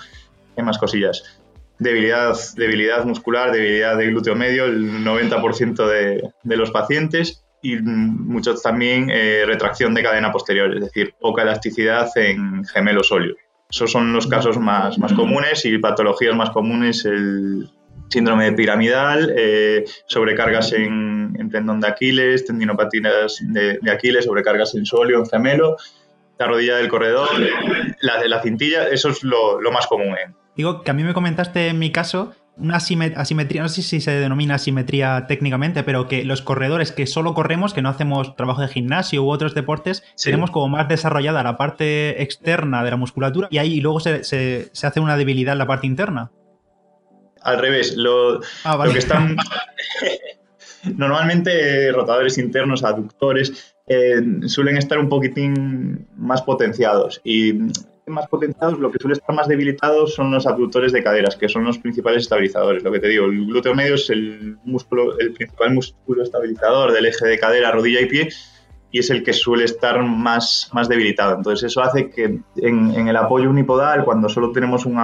y 0.57 0.61
más 0.61 0.77
cosillas. 0.77 1.38
Debilidad, 1.79 2.35
debilidad 2.55 3.05
muscular, 3.05 3.51
debilidad 3.51 3.97
de 3.97 4.07
glúteo 4.07 4.35
medio, 4.35 4.65
el 4.65 5.03
90% 5.03 5.87
de, 5.87 6.29
de, 6.43 6.57
los 6.57 6.71
pacientes 6.71 7.43
y 7.61 7.77
muchos 7.77 8.61
también 8.61 9.09
eh, 9.09 9.43
retracción 9.45 9.93
de 9.93 10.03
cadena 10.03 10.31
posterior, 10.31 10.73
es 10.75 10.81
decir, 10.81 11.13
poca 11.19 11.43
elasticidad 11.43 12.09
en 12.17 12.65
gemelo 12.65 13.01
sólido. 13.01 13.35
Esos 13.69 13.91
son 13.91 14.11
los 14.11 14.27
casos 14.27 14.57
más, 14.57 14.97
más 14.97 15.13
comunes 15.13 15.63
y 15.63 15.77
patologías 15.77 16.35
más 16.35 16.49
comunes, 16.49 17.05
el, 17.05 17.69
síndrome 18.09 18.45
de 18.45 18.53
piramidal, 18.53 19.33
eh, 19.37 19.85
sobrecargas 20.07 20.73
en, 20.73 21.49
tendón 21.51 21.79
de 21.79 21.87
Aquiles, 21.87 22.45
tendinopatías 22.45 23.39
de, 23.41 23.79
Aquiles, 23.91 24.25
sobrecargas 24.25 24.75
en 24.75 24.85
sóleo, 24.85 25.19
en 25.19 25.25
gemelo, 25.27 25.77
la 26.37 26.47
rodilla 26.47 26.77
del 26.77 26.89
corredor, 26.89 27.29
la, 28.01 28.25
la 28.25 28.41
cintilla, 28.41 28.87
eso 28.87 29.09
es 29.09 29.23
lo, 29.23 29.59
más 29.71 29.87
común. 29.87 30.15
Digo 30.59 30.81
que 30.81 30.91
a 30.91 30.93
mí 30.93 31.05
me 31.05 31.13
comentaste 31.13 31.69
en 31.69 31.79
mi 31.79 31.89
caso 31.89 32.33
una 32.57 32.75
asimetría, 32.75 33.61
no 33.61 33.69
sé 33.69 33.81
si 33.81 34.01
se 34.01 34.11
denomina 34.11 34.55
asimetría 34.55 35.23
técnicamente, 35.25 35.83
pero 35.83 36.09
que 36.09 36.25
los 36.25 36.41
corredores 36.41 36.91
que 36.91 37.07
solo 37.07 37.33
corremos, 37.33 37.73
que 37.73 37.81
no 37.81 37.87
hacemos 37.87 38.35
trabajo 38.35 38.61
de 38.61 38.67
gimnasio 38.67 39.23
u 39.23 39.29
otros 39.29 39.55
deportes, 39.55 40.03
tenemos 40.21 40.51
como 40.51 40.67
más 40.67 40.89
desarrollada 40.89 41.43
la 41.43 41.55
parte 41.55 42.21
externa 42.21 42.83
de 42.83 42.91
la 42.91 42.97
musculatura 42.97 43.47
y 43.49 43.59
ahí 43.59 43.79
luego 43.79 44.01
se, 44.01 44.25
se 44.25 44.69
hace 44.85 44.99
una 44.99 45.15
debilidad 45.15 45.53
en 45.53 45.59
la 45.59 45.65
parte 45.65 45.87
interna. 45.87 46.29
Al 47.41 47.59
revés, 47.59 47.95
lo, 47.95 48.41
ah, 48.65 48.85
que 48.91 48.99
están. 48.99 49.37
Normalmente 50.97 51.89
rotadores 51.93 52.37
internos, 52.37 52.83
aductores, 52.83 53.77
eh, 53.87 54.21
suelen 54.47 54.75
estar 54.75 54.99
un 54.99 55.07
poquitín 55.07 56.05
más 56.17 56.41
potenciados. 56.41 57.21
Y 57.23 57.53
más 58.09 58.27
potenciados, 58.27 58.79
lo 58.79 58.91
que 58.91 58.99
suele 58.99 59.13
estar 59.13 59.35
más 59.35 59.47
debilitados 59.47 60.15
son 60.15 60.31
los 60.31 60.45
abductores 60.47 60.91
de 60.91 61.03
caderas, 61.03 61.35
que 61.35 61.49
son 61.49 61.63
los 61.63 61.77
principales 61.77 62.23
estabilizadores. 62.23 62.83
Lo 62.83 62.91
que 62.91 62.99
te 62.99 63.07
digo, 63.07 63.25
el 63.25 63.45
glúteo 63.45 63.75
medio 63.75 63.95
es 63.95 64.09
el 64.09 64.57
músculo, 64.63 65.17
el 65.19 65.33
principal 65.33 65.73
músculo 65.73 66.23
estabilizador 66.23 66.91
del 66.91 67.05
eje 67.05 67.25
de 67.27 67.39
cadera, 67.39 67.71
rodilla 67.71 68.01
y 68.01 68.05
pie, 68.07 68.29
y 68.91 68.99
es 68.99 69.09
el 69.09 69.23
que 69.23 69.33
suele 69.33 69.65
estar 69.65 70.03
más, 70.03 70.69
más 70.73 70.89
debilitado. 70.89 71.35
Entonces 71.35 71.71
eso 71.71 71.81
hace 71.81 72.09
que 72.09 72.39
en, 72.55 73.07
el 73.07 73.15
apoyo 73.15 73.49
unipodal, 73.49 74.03
cuando 74.03 74.29
solo 74.29 74.51
tenemos 74.51 74.85
un 74.85 74.97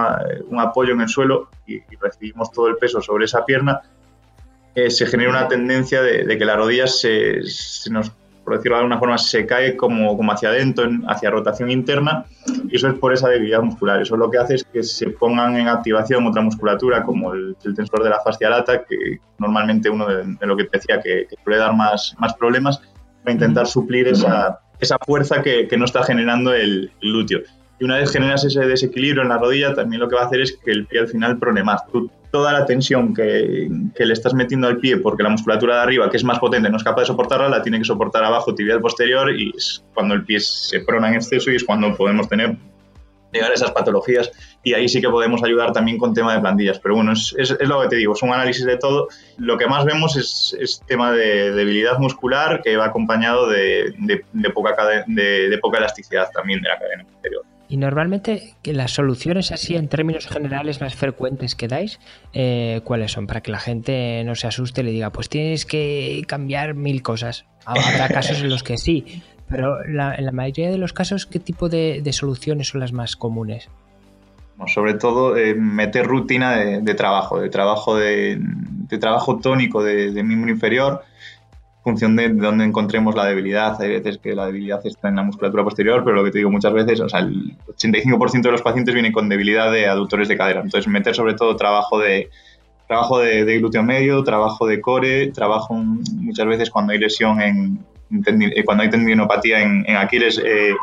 apoyo 0.58 0.92
en 0.92 1.02
el 1.02 1.08
suelo 1.08 1.48
y, 1.66 1.80
recibimos 2.00 2.50
todo 2.50 2.68
el 2.68 2.76
peso 2.76 3.00
sobre 3.00 3.26
esa 3.26 3.44
pierna, 3.44 3.80
eh, 4.74 4.90
se 4.90 5.06
genera 5.06 5.30
una 5.30 5.48
tendencia 5.48 6.02
de, 6.02 6.36
que 6.36 6.44
la 6.44 6.56
rodilla 6.56 6.86
se, 6.86 7.40
nos, 7.90 8.12
por 8.46 8.56
decirlo 8.56 8.76
de 8.76 8.82
alguna 8.82 9.00
forma, 9.00 9.18
se 9.18 9.44
cae 9.44 9.76
como, 9.76 10.16
como 10.16 10.30
hacia 10.30 10.50
adentro, 10.50 10.88
hacia 11.08 11.30
rotación 11.30 11.68
interna, 11.68 12.26
y 12.70 12.76
eso 12.76 12.86
es 12.86 12.94
por 12.94 13.12
esa 13.12 13.28
debilidad 13.28 13.60
muscular. 13.60 14.00
Eso 14.00 14.16
lo 14.16 14.30
que 14.30 14.38
hace 14.38 14.54
es 14.54 14.62
que 14.62 14.84
se 14.84 15.10
pongan 15.10 15.56
en 15.56 15.66
activación 15.66 16.24
otra 16.24 16.42
musculatura, 16.42 17.02
como 17.02 17.34
el, 17.34 17.56
tensor 17.74 18.04
de 18.04 18.10
la 18.10 18.20
fascia 18.20 18.48
lata, 18.48 18.84
que 18.84 19.18
normalmente 19.38 19.90
uno 19.90 20.06
de, 20.06 20.46
lo 20.46 20.56
que 20.56 20.62
te 20.62 20.78
decía 20.78 21.00
que, 21.00 21.26
que 21.28 21.36
suele 21.42 21.58
dar 21.58 21.74
más, 21.74 22.14
más 22.20 22.34
problemas, 22.34 22.80
para 23.24 23.32
intentar 23.32 23.66
suplir 23.66 24.06
esa, 24.06 24.60
esa 24.78 24.96
fuerza 25.04 25.42
que, 25.42 25.68
no 25.76 25.84
está 25.84 26.04
generando 26.04 26.54
el, 26.54 26.92
glúteo. 27.00 27.40
Y 27.80 27.84
una 27.84 27.96
vez 27.96 28.12
generas 28.12 28.44
ese 28.44 28.60
desequilibrio 28.60 29.22
en 29.22 29.28
la 29.28 29.38
rodilla, 29.38 29.74
también 29.74 30.00
lo 30.00 30.08
que 30.08 30.14
va 30.14 30.22
a 30.22 30.26
hacer 30.26 30.40
es 30.40 30.56
que 30.64 30.70
el 30.70 30.86
pie 30.86 31.00
al 31.00 31.08
final 31.08 31.38
prone 31.38 31.64
más. 31.64 31.82
Toda 32.36 32.52
la 32.52 32.66
tensión 32.66 33.14
que, 33.14 33.66
que, 33.94 34.04
le 34.04 34.12
estás 34.12 34.34
metiendo 34.34 34.68
al 34.68 34.76
pie, 34.76 34.98
porque 34.98 35.22
la 35.22 35.30
musculatura 35.30 35.76
de 35.76 35.82
arriba, 35.84 36.10
que 36.10 36.18
es 36.18 36.24
más 36.24 36.38
potente, 36.38 36.68
no 36.68 36.76
es 36.76 36.84
capaz 36.84 37.00
de 37.00 37.06
soportarla, 37.06 37.48
la 37.48 37.62
tiene 37.62 37.78
que 37.78 37.84
soportar 37.86 38.22
abajo, 38.22 38.54
tibial 38.54 38.82
posterior, 38.82 39.34
y 39.34 39.54
es 39.56 39.82
cuando 39.94 40.12
el 40.12 40.22
pie 40.22 40.38
se 40.40 40.80
prona 40.80 41.08
en 41.08 41.14
exceso 41.14 41.50
y 41.50 41.56
es 41.56 41.64
cuando 41.64 41.96
podemos 41.96 42.28
tener 42.28 42.58
llegar 43.32 43.50
a 43.50 43.54
esas 43.54 43.70
patologías 43.70 44.30
y 44.62 44.74
ahí 44.74 44.86
sí 44.86 45.00
que 45.00 45.08
podemos 45.08 45.42
ayudar 45.42 45.72
también 45.72 45.96
con 45.96 46.12
tema 46.12 46.34
de 46.34 46.40
plantillas. 46.40 46.78
Pero 46.78 46.96
bueno, 46.96 47.12
es, 47.12 47.34
es, 47.38 47.56
lo 47.60 47.80
que 47.80 47.88
te 47.88 47.96
digo, 47.96 48.12
es 48.12 48.22
un 48.22 48.34
análisis 48.34 48.66
de 48.66 48.76
todo. 48.76 49.08
Lo 49.38 49.56
que 49.56 49.66
más 49.66 49.86
vemos 49.86 50.14
es, 50.16 50.54
es 50.60 50.82
tema 50.86 51.12
de 51.12 51.52
debilidad 51.52 51.98
muscular 51.98 52.60
que 52.62 52.76
va 52.76 52.86
acompañado 52.86 53.48
de, 53.48 53.94
de, 53.98 54.50
poca, 54.50 54.74
de, 55.06 55.58
poca 55.62 55.78
elasticidad 55.78 56.30
también 56.32 56.60
de 56.60 56.68
la 56.68 56.78
cadena 56.78 57.02
anterior. 57.02 57.44
Y 57.68 57.78
normalmente 57.78 58.54
que 58.62 58.72
las 58.72 58.92
soluciones 58.92 59.50
así 59.50 59.74
en 59.74 59.88
términos 59.88 60.26
generales 60.26 60.80
más 60.80 60.94
frecuentes 60.94 61.54
que 61.54 61.66
dais, 61.66 61.98
eh, 62.32 62.80
¿cuáles 62.84 63.12
son? 63.12 63.26
Para 63.26 63.40
que 63.40 63.50
la 63.50 63.58
gente 63.58 64.22
no 64.24 64.34
se 64.36 64.46
asuste 64.46 64.82
y 64.82 64.84
le 64.84 64.90
diga, 64.92 65.10
pues 65.10 65.28
tienes 65.28 65.66
que 65.66 66.22
cambiar 66.28 66.74
mil 66.74 67.02
cosas. 67.02 67.44
Habrá 67.64 68.08
casos 68.12 68.40
en 68.40 68.50
los 68.50 68.62
que 68.62 68.78
sí, 68.78 69.22
pero 69.48 69.84
en 69.84 69.96
la 69.96 70.32
mayoría 70.32 70.70
de 70.70 70.78
los 70.78 70.92
casos, 70.92 71.26
¿qué 71.26 71.38
tipo 71.38 71.68
de, 71.68 72.02
soluciones 72.12 72.68
son 72.68 72.80
las 72.80 72.92
más 72.92 73.16
comunes? 73.16 73.68
Sobre 74.66 74.94
todo 74.94 75.36
eh, 75.36 75.54
meter 75.54 76.06
rutina 76.06 76.56
de, 76.56 76.94
trabajo, 76.94 77.40
de 77.40 77.50
trabajo 77.50 77.96
de, 77.96 78.40
trabajo 78.98 79.38
tónico 79.38 79.82
de, 79.82 80.10
miembro 80.22 80.50
inferior, 80.50 81.02
función 81.86 82.16
de 82.16 82.30
dónde 82.30 82.64
encontremos 82.64 83.14
la 83.14 83.26
debilidad. 83.26 83.80
Hay 83.80 83.90
veces 83.90 84.18
que 84.18 84.34
la 84.34 84.46
debilidad 84.46 84.84
está 84.84 85.08
en 85.08 85.14
la 85.14 85.22
musculatura 85.22 85.62
posterior, 85.62 86.02
pero 86.02 86.16
lo 86.16 86.24
que 86.24 86.32
te 86.32 86.38
digo 86.38 86.50
muchas 86.50 86.72
veces, 86.72 86.98
o 86.98 87.08
sea, 87.08 87.20
el 87.20 87.56
85% 87.68 88.42
de 88.42 88.50
los 88.50 88.62
pacientes 88.62 88.92
vienen 88.92 89.12
con 89.12 89.28
debilidad 89.28 89.70
de 89.70 89.86
aductores 89.86 90.26
de 90.26 90.36
cadera. 90.36 90.62
Entonces, 90.62 90.90
meter 90.90 91.14
sobre 91.14 91.34
todo 91.34 91.54
trabajo 91.54 92.00
de, 92.00 92.28
trabajo 92.88 93.20
de, 93.20 93.58
glúteo 93.58 93.84
medio, 93.84 94.24
trabajo 94.24 94.66
de 94.66 94.80
core, 94.80 95.28
trabajo 95.28 95.74
muchas 95.74 96.46
veces 96.46 96.70
cuando 96.70 96.92
hay 96.92 96.98
lesión 96.98 97.40
en, 97.40 97.78
eh, 98.26 98.64
cuando 98.64 98.82
hay 98.82 98.90
tendinopatía 98.90 99.62
en, 99.62 99.84
en 99.86 99.96
Aquiles 99.96 100.42
eh, 100.44 100.74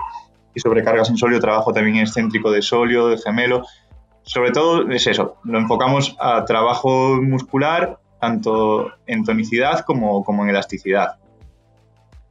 y 0.56 0.60
sobrecargas 0.62 1.10
en 1.10 1.18
solio, 1.18 1.42
trabajo 1.42 1.74
también 1.74 1.98
excéntrico 1.98 2.50
de 2.50 2.62
solio, 2.62 3.08
de 3.10 3.18
gemelo. 3.18 3.66
Sobre 4.22 4.52
todo 4.52 4.90
es 4.90 5.06
eso, 5.06 5.36
lo 5.44 5.60
enfocamos 5.60 6.16
a 6.18 6.46
trabajo 6.46 7.22
muscular, 7.22 8.00
tanto 8.24 8.94
en 9.06 9.26
tonicidad 9.26 9.82
como, 9.82 10.24
como 10.24 10.44
en 10.44 10.52
elasticidad. 10.52 11.18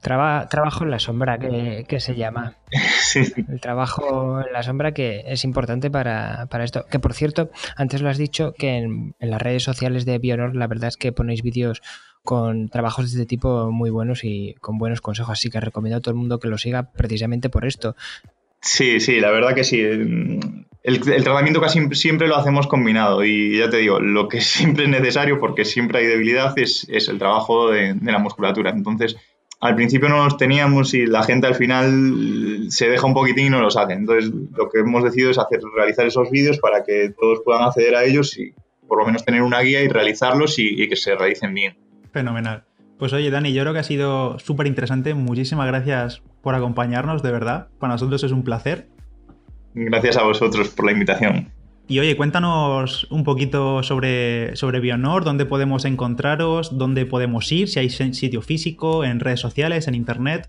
trabajo 0.01 0.85
en 0.85 0.91
la 0.91 0.99
sombra, 0.99 1.39
que, 1.39 2.01
se 2.01 2.15
llama. 2.15 2.57
El 3.15 3.61
trabajo 3.61 4.41
en 4.41 4.55
la 4.55 4.63
sombra 4.63 4.93
que 4.93 5.23
es 5.27 5.45
importante 5.45 5.91
para, 5.91 6.49
esto. 6.63 6.87
Que 6.91 6.99
por 6.99 7.13
cierto, 7.13 7.51
antes 7.77 8.01
lo 8.01 8.09
has 8.09 8.17
dicho, 8.17 8.55
que 8.57 8.79
en, 8.79 9.15
en 9.21 9.31
las 9.31 9.43
redes 9.43 9.65
sociales 9.65 10.07
de 10.07 10.19
Bionor 10.19 10.57
la 10.57 10.67
verdad 10.67 10.89
es 10.89 10.97
que 10.97 11.13
ponéis 11.13 11.43
vídeos 11.43 11.83
con 12.23 12.71
trabajos 12.71 13.05
de 13.05 13.19
este 13.19 13.27
tipo 13.27 13.71
muy 13.71 13.91
buenos 13.91 14.25
y 14.25 14.55
con 14.63 14.79
buenos 14.79 15.03
consejos. 15.03 15.33
Así 15.33 15.51
que 15.51 15.61
recomiendo 15.61 15.99
a 15.99 16.01
todo 16.01 16.13
el 16.13 16.19
mundo 16.19 16.41
que 16.41 16.49
lo 16.49 16.57
siga 16.57 16.91
precisamente 16.91 17.51
por 17.51 17.67
esto. 17.67 17.97
Sí, 18.63 18.99
sí, 18.99 19.21
la 19.21 19.31
verdad 19.31 19.55
que 19.55 19.65
sí. 19.65 19.83
El, 20.83 21.01
tratamiento 21.01 21.61
casi 21.61 21.81
siempre 21.95 22.27
lo 22.27 22.37
hacemos 22.37 22.67
combinado 22.67 23.25
y 23.25 23.59
ya 23.59 23.71
te 23.71 23.79
digo, 23.79 24.01
lo 24.01 24.29
que 24.29 24.41
siempre 24.41 24.85
es 24.85 24.91
necesario, 24.91 25.39
porque 25.39 25.65
siempre 25.65 26.01
hay 26.01 26.07
debilidad, 26.07 26.59
es, 26.59 26.87
el 26.89 27.19
trabajo 27.19 27.71
de, 27.71 27.97
la 28.03 28.19
musculatura. 28.19 28.71
Entonces, 28.71 29.17
al 29.61 29.77
principio 29.77 30.09
no 30.09 30.25
los 30.25 30.37
teníamos 30.37 30.93
y 30.95 31.07
la 31.07 31.23
gente 31.23 31.47
al 31.47 31.55
final 31.55 32.67
se 32.69 32.89
deja 32.89 33.07
un 33.07 33.15
poquitín 33.15 33.47
y 33.47 33.51
no 33.51 33.61
los 33.61 33.77
hace. 33.77 33.93
Entonces, 33.93 34.33
lo 34.57 34.69
que 34.69 34.81
hemos 34.81 35.05
decidido 35.05 35.31
es 35.31 35.39
hacer, 35.39 35.61
realizar 35.77 36.07
esos 36.07 36.31
vídeos 36.31 36.59
para 36.59 36.83
que 36.83 37.15
todos 37.19 37.41
puedan 37.45 37.63
acceder 37.63 37.95
a 37.95 38.05
ellos 38.05 38.37
y 38.37 38.53
por 38.89 38.99
lo 38.99 39.07
menos 39.07 39.25
tener 39.25 39.43
una 39.43 39.61
guía 39.61 39.83
y 39.83 39.89
realizarlos 39.89 40.59
y 40.59 40.89
que 40.89 40.97
se 40.97 41.15
realicen 41.15 41.55
bien. 41.55 41.77
Fenomenal. 42.13 42.65
Pues 43.03 43.13
oye, 43.13 43.31
Dani, 43.31 43.53
yo 43.53 43.63
creo 43.63 43.73
que 43.73 43.81
ha 43.81 43.85
sido 43.85 44.39
súper 44.39 44.69
interesante. 44.69 45.13
Muchísimas 45.15 45.67
gracias 45.67 46.23
por 46.41 46.55
acompañarnos, 46.55 47.21
de 47.23 47.33
verdad. 47.33 47.67
Para 47.81 47.95
nosotros 47.95 48.23
es 48.23 48.31
un 48.31 48.45
placer. 48.45 48.87
Gracias 49.75 50.17
a 50.17 50.25
vosotros 50.25 50.69
por 50.69 50.87
la 50.87 50.93
invitación. 50.93 51.51
Y 51.89 51.99
oye, 51.99 52.17
cuéntanos 52.17 53.07
un 53.11 53.25
poquito 53.25 53.83
sobre, 53.83 54.55
sobre 54.57 54.81
Bionor, 54.81 55.25
dónde 55.25 55.45
podemos 55.47 55.85
encontraros, 55.85 56.79
dónde 56.79 57.07
podemos 57.07 57.51
ir, 57.53 57.69
si 57.69 57.81
hay 57.81 57.91
sitio 57.91 58.41
físico, 58.41 59.05
en 59.05 59.21
redes 59.21 59.41
sociales, 59.41 59.89
en 59.89 59.95
internet. 59.95 60.49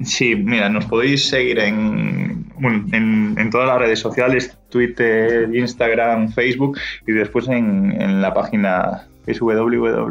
Sí, 0.00 0.36
mira, 0.36 0.68
nos 0.68 0.84
podéis 0.86 1.26
seguir 1.26 1.58
en, 1.58 2.52
en, 2.92 3.50
todas 3.50 3.68
las 3.68 3.78
redes 3.78 3.98
sociales, 3.98 4.58
Twitter, 4.68 5.48
Instagram, 5.54 6.32
Facebook 6.32 6.78
y 7.06 7.12
después 7.12 7.48
en, 7.48 7.98
en 7.98 8.20
la 8.20 8.34
página 8.34 9.06
es 9.26 9.40
www.bionor.es. 9.40 10.06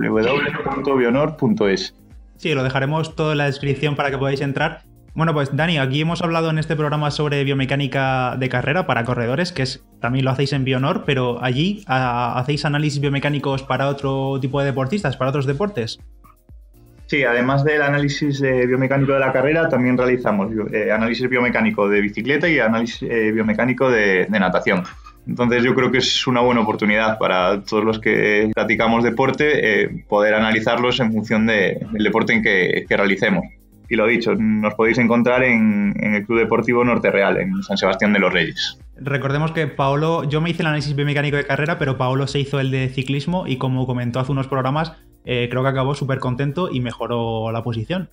Sí, 2.37 2.53
lo 2.53 2.63
dejaremos 2.63 3.15
todo 3.15 3.33
en 3.33 3.37
la 3.37 3.45
descripción 3.45 3.95
para 3.95 4.09
que 4.09 4.17
podáis 4.17 4.41
entrar. 4.41 4.81
Bueno, 5.15 5.33
pues 5.33 5.55
Dani, 5.55 5.77
aquí 5.77 6.01
hemos 6.01 6.21
hablado 6.21 6.49
en 6.49 6.57
este 6.57 6.75
programa 6.75 7.09
sobre 7.09 7.43
biomecánica 7.45 8.35
de 8.37 8.49
carrera 8.49 8.85
para 8.85 9.05
corredores, 9.05 9.53
que 9.53 9.63
es 9.63 9.81
también 10.01 10.25
lo 10.25 10.31
hacéis 10.31 10.51
en 10.51 10.65
Bionor, 10.65 11.03
pero 11.05 11.41
allí 11.41 11.85
hacéis 11.87 12.65
análisis 12.65 12.99
biomecánicos 12.99 13.63
para 13.63 13.87
otro 13.87 14.37
tipo 14.41 14.59
de 14.59 14.65
deportistas, 14.65 15.15
para 15.15 15.29
otros 15.29 15.45
deportes. 15.45 15.99
Sí, 17.07 17.23
además 17.23 17.63
del 17.63 17.81
análisis 17.81 18.41
biomecánico 18.41 19.13
de 19.13 19.19
la 19.19 19.31
carrera, 19.31 19.69
también 19.69 19.97
realizamos 19.97 20.51
eh, 20.73 20.91
análisis 20.91 21.29
biomecánico 21.29 21.87
de 21.87 22.01
bicicleta 22.01 22.49
y 22.49 22.59
análisis 22.59 23.03
eh, 23.03 23.31
biomecánico 23.31 23.89
de, 23.89 24.27
natación. 24.29 24.83
Entonces 25.27 25.63
yo 25.63 25.73
creo 25.75 25.91
que 25.91 25.99
es 25.99 26.27
una 26.27 26.41
buena 26.41 26.61
oportunidad 26.61 27.17
para 27.19 27.61
todos 27.61 27.85
los 27.85 27.99
que 27.99 28.51
practicamos 28.53 29.03
deporte 29.03 29.83
eh, 29.83 30.05
poder 30.09 30.33
analizarlos 30.33 30.99
en 30.99 31.13
función 31.13 31.45
del 31.45 31.87
deporte 31.99 32.33
en 32.33 32.43
que, 32.43 32.85
realicemos. 32.89 33.45
Y 33.89 33.95
lo 33.95 34.07
dicho, 34.07 34.35
nos 34.35 34.73
podéis 34.73 34.97
encontrar 34.97 35.43
en, 35.43 35.93
en, 35.99 36.15
el 36.15 36.25
Club 36.25 36.39
Deportivo 36.39 36.83
Norte 36.83 37.11
Real, 37.11 37.37
en 37.37 37.61
San 37.63 37.77
Sebastián 37.77 38.13
de 38.13 38.19
los 38.19 38.33
Reyes. 38.33 38.79
Recordemos 38.97 39.51
que 39.51 39.67
Paolo, 39.67 40.23
yo 40.23 40.41
me 40.41 40.49
hice 40.49 40.61
el 40.61 40.67
análisis 40.67 40.95
biomecánico 40.95 41.37
de 41.37 41.45
carrera, 41.45 41.77
pero 41.77 41.97
Paolo 41.97 42.27
se 42.27 42.39
hizo 42.39 42.59
el 42.59 42.71
de 42.71 42.89
ciclismo 42.89 43.45
y 43.47 43.57
como 43.57 43.85
comentó 43.85 44.19
hace 44.19 44.31
unos 44.31 44.47
programas, 44.47 44.93
eh, 45.25 45.47
creo 45.49 45.63
que 45.63 45.69
acabó 45.69 45.95
súper 45.95 46.19
contento 46.19 46.69
y 46.71 46.79
mejoró 46.79 47.51
la 47.51 47.63
posición. 47.63 48.09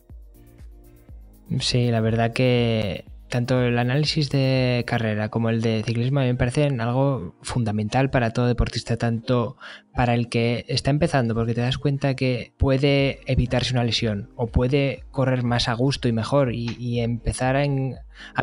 Sí, 1.60 1.90
la 1.90 2.00
verdad 2.00 2.32
que 2.32 3.04
tanto 3.32 3.62
el 3.62 3.78
análisis 3.78 4.28
de 4.28 4.84
carrera 4.86 5.30
como 5.30 5.48
el 5.48 5.62
de 5.62 5.82
ciclismo 5.86 6.20
a 6.20 6.24
mí 6.24 6.28
me 6.28 6.34
parecen 6.34 6.82
algo 6.82 7.34
fundamental 7.40 8.10
para 8.10 8.34
todo 8.34 8.46
deportista, 8.46 8.98
tanto 8.98 9.56
para 9.94 10.12
el 10.12 10.28
que 10.28 10.66
está 10.68 10.90
empezando, 10.90 11.34
porque 11.34 11.54
te 11.54 11.62
das 11.62 11.78
cuenta 11.78 12.14
que 12.14 12.52
puede 12.58 13.20
evitarse 13.24 13.72
una 13.72 13.84
lesión 13.84 14.28
o 14.36 14.48
puede 14.48 15.04
correr 15.10 15.44
más 15.44 15.70
a 15.70 15.72
gusto 15.72 16.08
y 16.08 16.12
mejor 16.12 16.52
y, 16.54 17.00
empezar 17.00 17.56
a, 17.56 17.64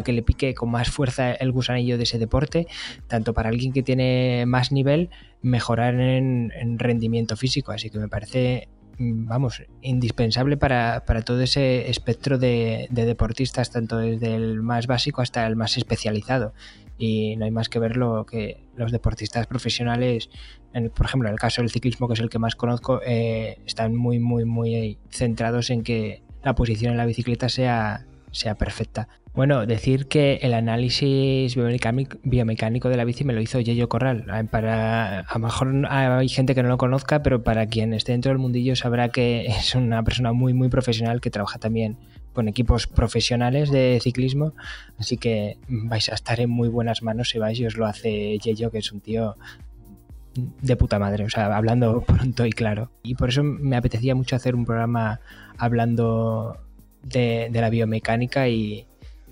que 0.03 0.11
le 0.11 0.23
pique 0.23 0.55
con 0.55 0.71
más 0.71 0.89
fuerza 0.89 1.33
el 1.33 1.51
gusanillo 1.51 1.97
de 1.97 2.05
ese 2.05 2.17
deporte, 2.17 2.65
tanto 3.07 3.35
para 3.35 3.49
alguien 3.49 3.73
que 3.73 3.83
tiene 3.83 4.45
más 4.47 4.71
nivel, 4.71 5.11
mejorar 5.43 5.99
en, 5.99 6.51
en 6.59 6.79
rendimiento 6.79 7.37
físico. 7.37 7.71
Así 7.71 7.91
que 7.91 7.99
me 7.99 8.07
parece 8.07 8.69
vamos, 8.99 9.63
indispensable 9.81 10.57
para, 10.57 11.01
todo 11.25 11.41
ese 11.41 11.89
espectro 11.89 12.37
de, 12.37 12.87
deportistas, 12.91 13.71
tanto 13.71 13.97
desde 13.97 14.35
el 14.35 14.61
más 14.61 14.87
básico 14.87 15.21
hasta 15.21 15.47
el 15.47 15.55
más 15.55 15.77
especializado. 15.77 16.53
Y 16.97 17.37
no 17.37 17.45
hay 17.45 17.51
más 17.51 17.69
que 17.69 17.79
verlo 17.79 18.25
que 18.25 18.65
los 18.75 18.91
deportistas 18.91 19.47
profesionales, 19.47 20.29
por 20.95 21.05
ejemplo, 21.05 21.29
en 21.29 21.33
el 21.33 21.39
caso 21.39 21.61
del 21.61 21.71
ciclismo, 21.71 22.07
que 22.07 22.15
es 22.15 22.19
el 22.19 22.29
que 22.29 22.39
más 22.39 22.55
conozco, 22.55 22.99
eh, 23.05 23.59
están 23.65 23.95
muy, 23.95 24.19
muy, 24.19 24.43
muy 24.43 24.97
centrados 25.09 25.69
en 25.69 25.83
que 25.83 26.21
la 26.43 26.55
posición 26.55 26.91
en 26.91 26.97
la 26.97 27.05
bicicleta 27.05 27.47
sea, 27.47 28.05
sea 28.31 28.55
perfecta. 28.55 29.07
Bueno, 29.33 29.65
decir 29.65 30.07
que 30.07 30.39
el 30.41 30.53
análisis 30.53 31.55
biomecánico 31.55 32.89
de 32.89 32.97
la 32.97 33.05
bici 33.05 33.23
me 33.23 33.33
lo 33.33 33.41
hizo 33.41 33.59
Yeyo 33.59 33.87
Corral. 33.87 34.25
Para, 34.49 35.19
a 35.19 35.33
lo 35.35 35.39
mejor 35.39 35.85
hay 35.87 36.27
gente 36.29 36.55
que 36.55 36.63
no 36.63 36.69
lo 36.69 36.77
conozca, 36.77 37.21
pero 37.21 37.43
para 37.43 37.67
quien 37.67 37.93
esté 37.93 38.11
dentro 38.13 38.29
del 38.31 38.39
mundillo 38.39 38.75
sabrá 38.75 39.09
que 39.09 39.45
es 39.59 39.75
una 39.75 40.03
persona 40.03 40.33
muy, 40.33 40.53
muy 40.53 40.69
profesional 40.69 41.21
que 41.21 41.29
trabaja 41.29 41.59
también 41.59 41.97
con 42.33 42.47
equipos 42.47 42.87
profesionales 42.87 43.69
de 43.71 43.99
ciclismo. 44.01 44.53
Así 44.97 45.17
que 45.17 45.57
vais 45.67 46.09
a 46.09 46.15
estar 46.15 46.39
en 46.39 46.49
muy 46.49 46.67
buenas 46.67 47.03
manos 47.03 47.29
si 47.29 47.37
vais 47.39 47.59
y 47.59 47.65
os 47.65 47.77
lo 47.77 47.85
hace 47.85 48.37
Yeyo, 48.39 48.71
que 48.71 48.79
es 48.79 48.91
un 48.91 48.99
tío 48.99 49.37
de 50.33 50.75
puta 50.75 50.99
madre, 50.99 51.23
o 51.25 51.29
sea, 51.29 51.55
hablando 51.55 52.01
pronto 52.07 52.45
y 52.45 52.51
claro. 52.51 52.91
Y 53.03 53.13
por 53.15 53.29
eso 53.29 53.43
me 53.43 53.77
apetecía 53.77 54.15
mucho 54.15 54.35
hacer 54.35 54.55
un 54.55 54.65
programa 54.65 55.19
hablando 55.57 56.57
de 57.03 57.49
la 57.53 57.69
biomecánica 57.69 58.49
y, 58.49 58.88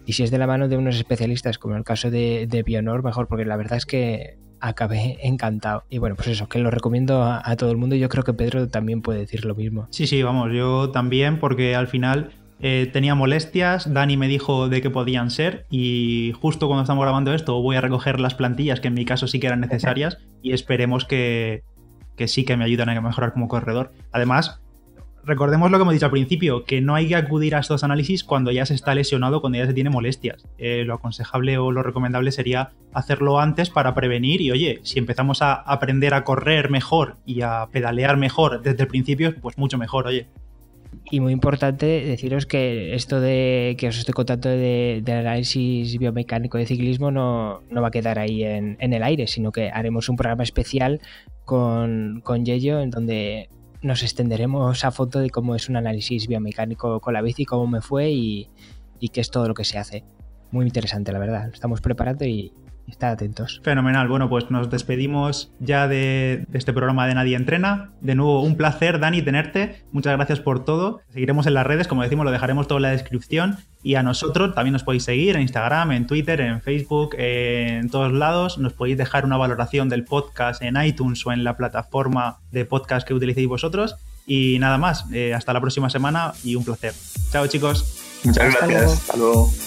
y 0.07 0.13
si 0.13 0.23
es 0.23 0.31
de 0.31 0.37
la 0.37 0.47
mano 0.47 0.69
de 0.69 0.77
unos 0.77 0.95
especialistas, 0.95 1.59
como 1.59 1.73
en 1.73 1.79
el 1.79 1.83
caso 1.83 2.09
de, 2.09 2.63
Bionor, 2.65 3.03
mejor, 3.03 3.27
porque 3.27 3.43
la 3.43 3.57
verdad 3.57 3.77
es 3.77 3.85
que 3.85 4.37
acabé 4.61 5.17
encantado. 5.21 5.83
Y 5.89 5.97
bueno, 5.97 6.15
pues 6.15 6.29
eso, 6.29 6.47
que 6.47 6.59
lo 6.59 6.71
recomiendo 6.71 7.23
a, 7.23 7.55
todo 7.57 7.71
el 7.71 7.77
mundo. 7.77 7.95
Yo 7.97 8.07
creo 8.07 8.23
que 8.23 8.33
Pedro 8.33 8.69
también 8.69 9.01
puede 9.01 9.19
decir 9.19 9.43
lo 9.43 9.53
mismo. 9.53 9.87
Sí, 9.91 10.07
sí, 10.07 10.23
vamos, 10.23 10.53
yo 10.53 10.91
también, 10.91 11.41
porque 11.41 11.75
al 11.75 11.87
final 11.87 12.31
eh, 12.61 12.89
tenía 12.93 13.15
molestias, 13.15 13.93
Dani 13.93 14.15
me 14.15 14.29
dijo 14.29 14.69
de 14.69 14.81
qué 14.81 14.89
podían 14.89 15.29
ser 15.29 15.65
y 15.69 16.31
justo 16.39 16.67
cuando 16.67 16.83
estamos 16.83 17.03
grabando 17.03 17.33
esto 17.33 17.61
voy 17.61 17.75
a 17.75 17.81
recoger 17.81 18.21
las 18.21 18.33
plantillas 18.33 18.79
que 18.79 18.87
en 18.87 18.95
mi 18.95 19.05
caso 19.05 19.27
sí 19.27 19.39
que 19.39 19.47
eran 19.47 19.59
necesarias 19.59 20.17
y 20.41 20.53
esperemos 20.53 21.03
que, 21.03 21.63
que 22.15 22.29
sí 22.29 22.45
que 22.45 22.55
me 22.55 22.63
ayuden 22.63 22.89
a 22.89 23.01
mejorar 23.01 23.33
como 23.33 23.49
corredor. 23.49 23.91
Además, 24.13 24.61
recordemos 25.27 25.69
lo 25.69 25.77
que 25.77 25.81
hemos 25.81 25.93
dicho 25.93 26.05
al 26.05 26.11
principio, 26.11 26.63
que 26.63 26.81
no 26.81 26.95
hay 26.95 27.09
que 27.09 27.15
acudir 27.15 27.53
a 27.55 27.59
estos 27.59 27.83
análisis 27.83 28.23
cuando 28.23 28.51
ya 28.51 28.65
se 28.65 28.73
está 28.73 28.95
lesionado, 28.95 29.41
cuando 29.41 29.59
ya 29.59 29.67
se 29.67 29.73
tiene 29.73 29.89
molestias. 29.89 30.47
Eh, 30.57 30.83
lo 30.85 30.95
aconsejable 30.95 31.57
o 31.57 31.71
lo 31.71 31.83
recomendable 31.83 32.31
sería 32.31 32.71
hacerlo 32.93 33.39
antes 33.39 33.69
para 33.69 33.93
prevenir 33.93 34.41
y 34.41 34.51
oye, 34.51 34.79
si 34.83 34.97
empezamos 34.99 35.41
a 35.41 35.53
aprender 35.53 36.13
a 36.13 36.23
correr 36.23 36.69
mejor 36.69 37.17
y 37.25 37.41
a 37.41 37.67
pedalear 37.71 38.17
mejor 38.17 38.61
desde 38.61 38.83
el 38.83 38.87
principio, 38.87 39.35
pues 39.39 39.57
mucho 39.57 39.77
mejor, 39.77 40.07
oye. 40.07 40.27
Y 41.11 41.19
muy 41.19 41.33
importante 41.33 41.85
deciros 41.85 42.45
que 42.45 42.95
esto 42.95 43.19
de 43.19 43.75
que 43.77 43.89
os 43.89 43.97
estoy 43.97 44.13
contando 44.13 44.49
de, 44.49 45.03
análisis 45.07 45.97
biomecánico 45.97 46.57
de 46.57 46.65
ciclismo 46.65 47.11
no, 47.11 47.61
va 47.75 47.87
a 47.87 47.91
quedar 47.91 48.17
ahí 48.17 48.43
en, 48.43 48.77
el 48.79 49.03
aire, 49.03 49.27
sino 49.27 49.51
que 49.51 49.69
haremos 49.69 50.07
un 50.07 50.15
programa 50.15 50.43
especial 50.43 51.01
con, 51.43 52.21
con 52.23 52.45
Yello 52.45 52.79
en 52.79 52.89
donde 52.89 53.49
nos 53.87 54.03
extenderemos 54.03 54.85
a 54.85 54.91
foto 54.91 55.19
de 55.19 55.29
cómo 55.29 55.55
es 55.55 55.69
un 55.69 55.77
análisis 55.77 56.27
biomecánico 56.27 56.99
con 56.99 57.13
la 57.13 57.21
bici, 57.21 57.45
cómo 57.45 57.65
me 57.65 57.81
fue 57.81 58.11
y, 58.11 58.49
y 58.99 59.09
qué 59.09 59.21
es 59.21 59.31
todo 59.31 59.47
lo 59.47 59.53
que 59.53 59.63
se 59.63 59.77
hace. 59.77 60.03
Muy 60.51 60.65
interesante, 60.65 61.11
la 61.11 61.19
verdad. 61.19 61.49
Estamos 61.53 61.81
preparando 61.81 62.25
y, 62.25 62.53
Estad 62.87 63.11
atentos. 63.11 63.59
Fenomenal. 63.63 64.07
Bueno, 64.07 64.29
pues 64.29 64.49
nos 64.49 64.69
despedimos 64.69 65.51
ya 65.59 65.87
de, 65.87 66.45
este 66.53 66.71
programa 66.71 67.05
de 67.05 67.15
Nadie 67.15 67.35
Entrena. 67.35 67.91
De 67.99 68.15
nuevo, 68.15 68.41
un 68.41 68.55
placer, 68.55 68.99
Dani, 68.99 69.21
tenerte. 69.21 69.83
Muchas 69.91 70.15
gracias 70.15 70.39
por 70.39 70.63
todo. 70.63 71.01
Seguiremos 71.11 71.47
en 71.47 71.53
las 71.53 71.67
redes, 71.67 71.87
como 71.87 72.03
decimos, 72.03 72.25
lo 72.25 72.31
dejaremos 72.31 72.67
todo 72.67 72.77
en 72.77 72.83
la 72.83 72.91
descripción. 72.91 73.57
Y 73.83 73.95
a 73.95 74.03
nosotros 74.03 74.55
también 74.55 74.73
nos 74.73 74.83
podéis 74.83 75.03
seguir 75.03 75.35
en 75.35 75.41
Instagram, 75.41 75.91
en 75.91 76.07
Twitter, 76.07 76.39
en 76.39 76.61
Facebook, 76.61 77.15
en 77.17 77.89
todos 77.89 78.13
lados. 78.13 78.57
Nos 78.57 78.73
podéis 78.73 78.97
dejar 78.97 79.25
una 79.25 79.37
valoración 79.37 79.89
del 79.89 80.05
podcast 80.05 80.61
en 80.61 80.81
iTunes 80.81 81.25
o 81.25 81.33
en 81.33 81.43
la 81.43 81.57
plataforma 81.57 82.39
de 82.51 82.65
podcast 82.65 83.05
que 83.05 83.13
utilicéis 83.13 83.47
vosotros. 83.47 83.97
Y 84.25 84.59
nada 84.59 84.77
más, 84.77 85.05
eh, 85.11 85.33
hasta 85.33 85.53
la 85.53 85.59
próxima 85.61 85.89
semana 85.89 86.33
y 86.43 86.55
un 86.55 86.63
placer. 86.63 86.93
Chao 87.31 87.47
chicos. 87.47 88.03
Muchas 88.23 88.53
gracias. 88.55 88.93
Hasta 88.93 89.17
luego. 89.17 89.66